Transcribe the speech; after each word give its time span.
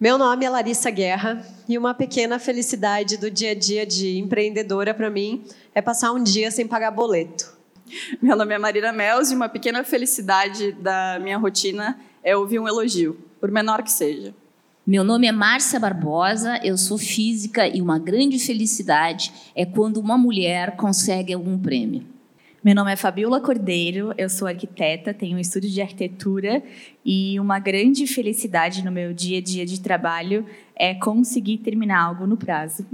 Meu 0.00 0.16
nome 0.16 0.46
é 0.46 0.48
Larissa 0.48 0.90
Guerra 0.90 1.44
e 1.68 1.76
uma 1.76 1.92
pequena 1.92 2.38
felicidade 2.38 3.18
do 3.18 3.30
dia 3.30 3.50
a 3.50 3.54
dia 3.54 3.84
de 3.84 4.16
empreendedora 4.16 4.94
para 4.94 5.10
mim 5.10 5.44
é 5.74 5.82
passar 5.82 6.10
um 6.12 6.24
dia 6.24 6.50
sem 6.50 6.66
pagar 6.66 6.90
boleto. 6.90 7.54
Meu 8.22 8.34
nome 8.34 8.54
é 8.54 8.58
Marina 8.58 8.94
Mels 8.94 9.30
e 9.30 9.34
uma 9.34 9.46
pequena 9.46 9.84
felicidade 9.84 10.72
da 10.72 11.18
minha 11.20 11.36
rotina 11.36 12.00
é 12.24 12.34
ouvir 12.34 12.58
um 12.58 12.66
elogio, 12.66 13.20
por 13.38 13.50
menor 13.50 13.82
que 13.82 13.92
seja. 13.92 14.34
Meu 14.86 15.04
nome 15.04 15.26
é 15.26 15.32
Márcia 15.32 15.78
Barbosa, 15.78 16.58
eu 16.64 16.78
sou 16.78 16.96
física 16.96 17.68
e 17.68 17.82
uma 17.82 17.98
grande 17.98 18.38
felicidade 18.38 19.30
é 19.54 19.66
quando 19.66 19.98
uma 19.98 20.16
mulher 20.16 20.76
consegue 20.76 21.34
algum 21.34 21.58
prêmio. 21.58 22.06
Meu 22.62 22.74
nome 22.74 22.92
é 22.92 22.96
Fabiola 22.96 23.40
Cordeiro, 23.40 24.12
eu 24.18 24.28
sou 24.28 24.46
arquiteta, 24.46 25.14
tenho 25.14 25.38
um 25.38 25.40
estúdio 25.40 25.70
de 25.70 25.80
arquitetura 25.80 26.62
e 27.02 27.40
uma 27.40 27.58
grande 27.58 28.06
felicidade 28.06 28.84
no 28.84 28.92
meu 28.92 29.14
dia 29.14 29.38
a 29.38 29.40
dia 29.40 29.64
de 29.64 29.80
trabalho 29.80 30.44
é 30.76 30.94
conseguir 30.94 31.56
terminar 31.56 32.02
algo 32.02 32.26
no 32.26 32.36
prazo. 32.36 32.84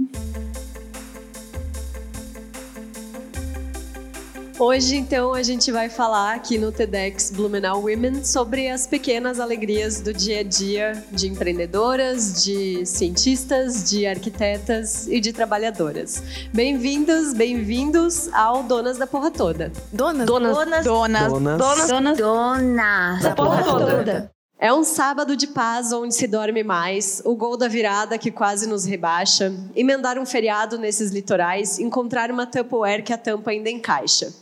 Hoje, 4.59 4.95
então, 4.95 5.35
a 5.35 5.43
gente 5.43 5.71
vai 5.71 5.87
falar 5.87 6.33
aqui 6.33 6.57
no 6.57 6.71
TEDx 6.71 7.29
Blumenau 7.29 7.83
Women 7.83 8.25
sobre 8.25 8.67
as 8.69 8.87
pequenas 8.87 9.39
alegrias 9.39 10.01
do 10.01 10.11
dia 10.11 10.39
a 10.39 10.43
dia 10.43 11.03
de 11.11 11.27
empreendedoras, 11.27 12.43
de 12.43 12.83
cientistas, 12.83 13.87
de 13.87 14.07
arquitetas 14.07 15.07
e 15.07 15.19
de 15.19 15.31
trabalhadoras. 15.31 16.23
Bem-vindos, 16.51 17.35
bem-vindos 17.35 18.33
ao 18.33 18.63
Donas 18.63 18.97
da 18.97 19.05
Porra 19.05 19.29
Toda. 19.29 19.71
Donas? 19.93 20.25
Donas. 20.25 20.57
Donas. 20.57 20.85
Donas. 20.85 21.31
Donas. 21.31 21.87
Donas. 21.87 22.17
Donas. 22.17 23.21
Da 23.21 23.35
Porra 23.35 23.63
Toda. 23.63 24.31
É 24.59 24.73
um 24.73 24.83
sábado 24.83 25.37
de 25.37 25.45
paz 25.45 25.93
onde 25.93 26.15
se 26.15 26.25
dorme 26.25 26.63
mais, 26.63 27.21
o 27.23 27.35
gol 27.35 27.57
da 27.57 27.67
virada 27.67 28.17
que 28.17 28.31
quase 28.31 28.67
nos 28.67 28.85
rebaixa, 28.85 29.53
emendar 29.75 30.17
um 30.17 30.25
feriado 30.25 30.79
nesses 30.79 31.11
litorais, 31.11 31.77
encontrar 31.77 32.31
uma 32.31 32.47
Tupperware 32.47 33.03
que 33.03 33.13
a 33.13 33.17
tampa 33.19 33.51
ainda 33.51 33.69
encaixa. 33.69 34.33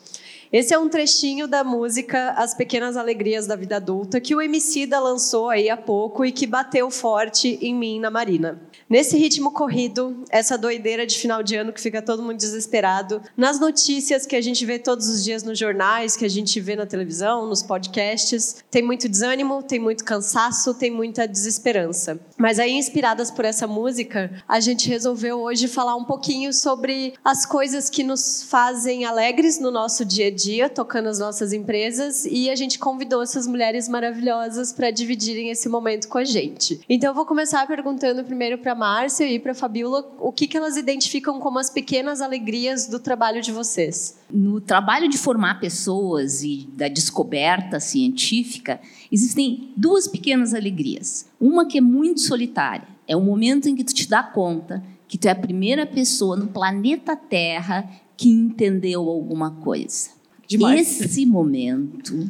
Esse 0.56 0.74
é 0.74 0.80
um 0.80 0.88
trechinho 0.88 1.50
da 1.50 1.66
música 1.66 2.30
As 2.38 2.54
Pequenas 2.54 2.96
Alegrias 2.96 3.46
da 3.46 3.58
Vida 3.58 3.76
Adulta 3.76 4.22
que 4.22 4.34
o 4.34 4.42
Emicida 4.42 4.98
lançou 5.02 5.50
aí 5.50 5.70
há 5.70 5.76
pouco 5.76 6.24
e 6.24 6.32
que 6.32 6.48
bateu 6.48 6.90
forte 6.90 7.60
em 7.62 7.76
mim 7.76 8.00
na 8.00 8.10
Marina. 8.10 8.62
Nesse 8.90 9.18
ritmo 9.18 9.52
corrido, 9.52 10.24
essa 10.30 10.58
doideira 10.58 11.06
de 11.06 11.18
final 11.18 11.44
de 11.44 11.56
ano 11.56 11.74
que 11.74 11.82
fica 11.82 12.02
todo 12.02 12.22
mundo 12.22 12.38
desesperado, 12.38 13.22
nas 13.36 13.60
notícias 13.60 14.26
que 14.26 14.36
a 14.36 14.42
gente 14.42 14.64
vê 14.64 14.80
todos 14.80 15.10
os 15.10 15.24
dias 15.24 15.44
nos 15.44 15.58
jornais, 15.58 16.16
que 16.16 16.24
a 16.24 16.30
gente 16.30 16.62
vê 16.62 16.76
na 16.76 16.86
televisão, 16.86 17.48
nos 17.48 17.62
podcasts, 17.62 18.64
tem 18.72 18.84
muito 18.84 19.10
desânimo, 19.10 19.62
tem 19.62 19.80
muito 19.80 20.06
cansaço, 20.06 20.74
tem 20.76 20.92
muita 20.92 21.28
desesperança. 21.28 22.20
Mas 22.38 22.60
aí, 22.60 22.74
inspiradas 22.74 23.32
por 23.32 23.44
essa 23.44 23.66
música, 23.66 24.32
a 24.48 24.60
gente 24.60 24.88
resolveu 24.88 25.42
hoje 25.42 25.68
falar 25.68 25.96
um 25.96 26.06
pouquinho 26.06 26.54
sobre 26.54 27.16
as 27.26 27.44
coisas 27.46 27.90
que 27.90 28.04
nos 28.04 28.44
fazem 28.44 29.04
alegres 29.04 29.60
no 29.60 29.72
nosso 29.72 30.06
dia 30.06 30.28
a 30.28 30.32
dia, 30.32 30.45
tocando 30.70 31.08
as 31.08 31.20
nossas 31.20 31.54
empresas, 31.54 32.26
e 32.26 32.50
a 32.50 32.56
gente 32.56 32.78
convidou 32.78 33.22
essas 33.22 33.48
mulheres 33.48 33.88
maravilhosas 33.88 34.72
para 34.72 34.92
dividirem 34.92 35.50
esse 35.50 35.68
momento 35.68 36.08
com 36.08 36.18
a 36.18 36.24
gente. 36.24 36.80
Então, 36.90 37.10
eu 37.10 37.16
vou 37.16 37.26
começar 37.26 37.66
perguntando 37.68 38.24
primeiro 38.24 38.58
para 38.58 38.76
Márcia 38.76 39.26
e 39.26 39.40
para 39.40 39.54
Fabiola 39.54 40.06
o 40.20 40.32
que, 40.32 40.48
que 40.48 40.58
elas 40.58 40.78
identificam 40.78 41.40
como 41.40 41.60
as 41.60 41.70
pequenas 41.70 42.22
alegrias 42.22 42.88
do 42.88 43.00
trabalho 43.00 43.42
de 43.42 43.52
vocês. 43.52 44.18
No 44.30 44.62
trabalho 44.62 45.10
de 45.10 45.18
formar 45.18 45.60
pessoas 45.60 46.44
e 46.44 46.68
da 46.74 46.88
descoberta 46.88 47.80
científica, 47.80 48.80
existem 49.12 49.72
duas 49.76 50.08
pequenas 50.08 50.54
alegrias. 50.54 51.26
Uma 51.40 51.68
que 51.68 51.78
é 51.78 51.82
muito 51.82 52.22
solitária, 52.22 52.88
é 53.08 53.16
o 53.16 53.22
momento 53.22 53.68
em 53.68 53.76
que 53.76 53.84
tu 53.84 53.94
te 53.94 54.10
dá 54.10 54.24
conta 54.24 54.84
que 55.08 55.18
tu 55.18 55.28
é 55.28 55.32
a 55.32 55.36
primeira 55.36 55.86
pessoa 55.86 56.36
no 56.36 56.48
planeta 56.48 57.16
Terra 57.16 57.90
que 58.18 58.30
entendeu 58.30 59.10
alguma 59.10 59.52
coisa. 59.52 60.15
Demais. 60.48 61.02
Esse 61.02 61.26
momento 61.26 62.30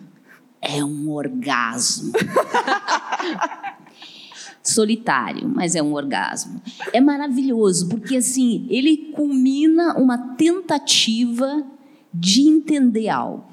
é 0.61 0.83
um 0.83 1.11
orgasmo. 1.11 2.13
Solitário, 4.63 5.47
mas 5.47 5.75
é 5.75 5.83
um 5.83 5.93
orgasmo. 5.93 6.59
É 6.91 6.99
maravilhoso, 6.99 7.87
porque 7.87 8.17
assim, 8.17 8.65
ele 8.67 9.11
culmina 9.13 9.95
uma 9.95 10.17
tentativa 10.17 11.63
de 12.11 12.41
entender 12.41 13.09
algo. 13.09 13.45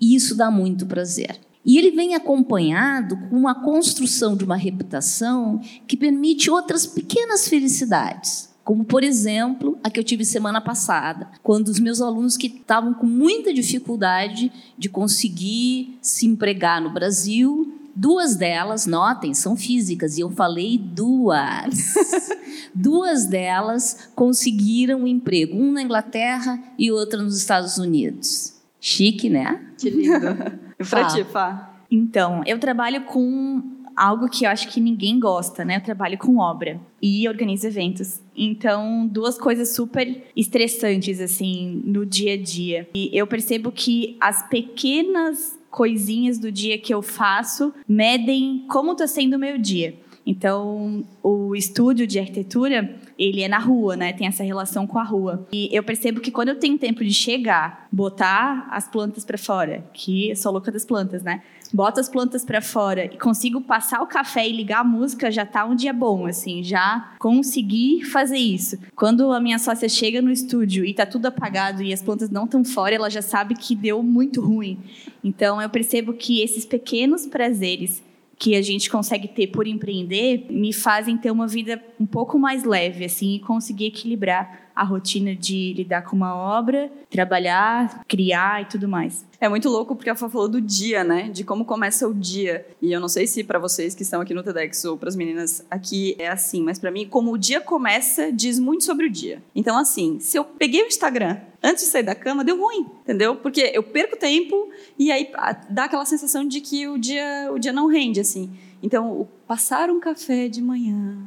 E 0.00 0.14
isso 0.16 0.34
dá 0.34 0.50
muito 0.50 0.84
prazer. 0.84 1.38
E 1.64 1.78
ele 1.78 1.90
vem 1.90 2.14
acompanhado 2.14 3.16
com 3.28 3.36
uma 3.36 3.54
construção 3.54 4.36
de 4.36 4.44
uma 4.44 4.56
reputação 4.56 5.60
que 5.86 5.96
permite 5.96 6.50
outras 6.50 6.86
pequenas 6.86 7.48
felicidades. 7.48 8.45
Como, 8.66 8.84
por 8.84 9.04
exemplo, 9.04 9.78
a 9.84 9.88
que 9.88 10.00
eu 10.00 10.02
tive 10.02 10.24
semana 10.24 10.60
passada, 10.60 11.28
quando 11.40 11.68
os 11.68 11.78
meus 11.78 12.00
alunos 12.00 12.36
que 12.36 12.48
estavam 12.48 12.92
com 12.92 13.06
muita 13.06 13.54
dificuldade 13.54 14.50
de 14.76 14.88
conseguir 14.88 15.96
se 16.02 16.26
empregar 16.26 16.82
no 16.82 16.92
Brasil, 16.92 17.72
duas 17.94 18.34
delas, 18.34 18.84
notem, 18.84 19.32
são 19.34 19.56
físicas, 19.56 20.18
e 20.18 20.22
eu 20.22 20.30
falei 20.30 20.78
duas. 20.78 21.94
duas 22.74 23.26
delas 23.26 24.08
conseguiram 24.16 25.02
um 25.02 25.06
emprego, 25.06 25.56
um 25.56 25.70
na 25.70 25.82
Inglaterra 25.82 26.60
e 26.76 26.90
outra 26.90 27.22
nos 27.22 27.38
Estados 27.38 27.78
Unidos. 27.78 28.52
Chique, 28.80 29.30
né? 29.30 29.64
Que 29.78 29.90
lindo. 29.90 30.26
Pra 30.76 30.84
Fá. 30.84 31.06
ti, 31.06 31.22
Fá? 31.22 31.76
Então, 31.88 32.42
eu 32.44 32.58
trabalho 32.58 33.04
com 33.04 33.75
algo 33.96 34.28
que 34.28 34.44
eu 34.44 34.50
acho 34.50 34.68
que 34.68 34.80
ninguém 34.80 35.18
gosta, 35.18 35.64
né? 35.64 35.76
Eu 35.76 35.80
trabalho 35.80 36.18
com 36.18 36.38
obra 36.38 36.78
e 37.00 37.26
organizo 37.26 37.66
eventos. 37.66 38.20
Então, 38.36 39.06
duas 39.06 39.38
coisas 39.38 39.70
super 39.70 40.22
estressantes, 40.36 41.20
assim, 41.20 41.82
no 41.84 42.04
dia 42.04 42.34
a 42.34 42.36
dia. 42.36 42.88
E 42.94 43.10
eu 43.12 43.26
percebo 43.26 43.72
que 43.72 44.16
as 44.20 44.46
pequenas 44.48 45.58
coisinhas 45.70 46.38
do 46.38 46.52
dia 46.52 46.78
que 46.78 46.92
eu 46.92 47.02
faço 47.02 47.72
medem 47.88 48.64
como 48.68 48.92
está 48.92 49.06
sendo 49.06 49.34
o 49.34 49.38
meu 49.38 49.58
dia. 49.58 49.94
Então, 50.26 51.04
o 51.22 51.54
estúdio 51.54 52.04
de 52.04 52.18
arquitetura, 52.18 52.98
ele 53.16 53.42
é 53.42 53.48
na 53.48 53.58
rua, 53.58 53.96
né? 53.96 54.12
Tem 54.12 54.26
essa 54.26 54.42
relação 54.42 54.84
com 54.84 54.98
a 54.98 55.04
rua. 55.04 55.46
E 55.52 55.68
eu 55.70 55.84
percebo 55.84 56.20
que 56.20 56.32
quando 56.32 56.48
eu 56.48 56.58
tenho 56.58 56.76
tempo 56.76 57.04
de 57.04 57.14
chegar, 57.14 57.86
botar 57.92 58.66
as 58.72 58.88
plantas 58.88 59.24
para 59.24 59.38
fora, 59.38 59.84
que 59.92 60.30
eu 60.30 60.36
sou 60.36 60.50
louca 60.50 60.72
das 60.72 60.84
plantas, 60.84 61.22
né? 61.22 61.42
Boto 61.72 62.00
as 62.00 62.08
plantas 62.08 62.44
para 62.44 62.60
fora 62.60 63.06
e 63.06 63.18
consigo 63.18 63.60
passar 63.60 64.02
o 64.02 64.06
café 64.06 64.48
e 64.48 64.52
ligar 64.52 64.80
a 64.80 64.84
música, 64.84 65.30
já 65.30 65.44
tá 65.44 65.64
um 65.64 65.74
dia 65.74 65.92
bom, 65.92 66.26
assim, 66.26 66.62
já 66.62 67.12
consegui 67.18 68.04
fazer 68.04 68.38
isso. 68.38 68.78
Quando 68.94 69.32
a 69.32 69.40
minha 69.40 69.58
sócia 69.58 69.88
chega 69.88 70.22
no 70.22 70.30
estúdio 70.30 70.84
e 70.84 70.94
tá 70.94 71.06
tudo 71.06 71.26
apagado 71.26 71.82
e 71.82 71.92
as 71.92 72.02
plantas 72.02 72.30
não 72.30 72.44
estão 72.44 72.64
fora, 72.64 72.94
ela 72.94 73.10
já 73.10 73.22
sabe 73.22 73.54
que 73.54 73.74
deu 73.74 74.02
muito 74.02 74.40
ruim. 74.40 74.78
Então 75.22 75.60
eu 75.60 75.68
percebo 75.68 76.12
que 76.12 76.40
esses 76.40 76.64
pequenos 76.64 77.26
prazeres 77.26 78.02
que 78.38 78.54
a 78.54 78.62
gente 78.62 78.90
consegue 78.90 79.28
ter 79.28 79.46
por 79.46 79.66
empreender 79.66 80.46
me 80.50 80.72
fazem 80.72 81.16
ter 81.16 81.30
uma 81.30 81.46
vida 81.46 81.82
um 81.98 82.06
pouco 82.06 82.38
mais 82.38 82.64
leve, 82.64 83.04
assim, 83.04 83.36
e 83.36 83.40
conseguir 83.40 83.86
equilibrar 83.86 84.66
a 84.74 84.84
rotina 84.84 85.34
de 85.34 85.72
lidar 85.72 86.02
com 86.02 86.14
uma 86.14 86.36
obra, 86.36 86.90
trabalhar, 87.08 88.04
criar 88.06 88.62
e 88.62 88.66
tudo 88.66 88.86
mais. 88.86 89.24
É 89.40 89.48
muito 89.48 89.68
louco 89.68 89.94
porque 89.94 90.08
a 90.08 90.14
Fá 90.14 90.28
falou 90.28 90.48
do 90.48 90.60
dia, 90.60 91.04
né? 91.04 91.28
De 91.28 91.44
como 91.44 91.64
começa 91.64 92.08
o 92.08 92.14
dia. 92.14 92.66
E 92.80 92.92
eu 92.92 93.00
não 93.00 93.08
sei 93.08 93.26
se 93.26 93.44
para 93.44 93.58
vocês 93.58 93.94
que 93.94 94.02
estão 94.02 94.20
aqui 94.20 94.32
no 94.32 94.42
TEDx 94.42 94.84
ou 94.86 94.96
para 94.96 95.08
as 95.08 95.16
meninas 95.16 95.64
aqui 95.70 96.16
é 96.18 96.28
assim, 96.28 96.62
mas 96.62 96.78
para 96.78 96.90
mim, 96.90 97.06
como 97.06 97.32
o 97.32 97.38
dia 97.38 97.60
começa, 97.60 98.32
diz 98.32 98.58
muito 98.58 98.84
sobre 98.84 99.06
o 99.06 99.10
dia. 99.10 99.42
Então, 99.54 99.76
assim, 99.76 100.18
se 100.20 100.38
eu 100.38 100.44
peguei 100.44 100.82
o 100.82 100.86
Instagram 100.86 101.38
antes 101.62 101.84
de 101.84 101.90
sair 101.90 102.02
da 102.02 102.14
cama, 102.14 102.44
deu 102.44 102.58
ruim, 102.58 102.86
entendeu? 103.02 103.36
Porque 103.36 103.70
eu 103.74 103.82
perco 103.82 104.16
tempo 104.16 104.70
e 104.98 105.10
aí 105.12 105.30
ah, 105.34 105.52
dá 105.68 105.84
aquela 105.84 106.04
sensação 106.04 106.46
de 106.46 106.60
que 106.60 106.88
o 106.88 106.96
dia, 106.96 107.50
o 107.52 107.58
dia 107.58 107.72
não 107.72 107.86
rende, 107.86 108.20
assim. 108.20 108.50
Então, 108.82 109.28
passar 109.46 109.90
um 109.90 110.00
café 110.00 110.48
de 110.48 110.62
manhã, 110.62 111.18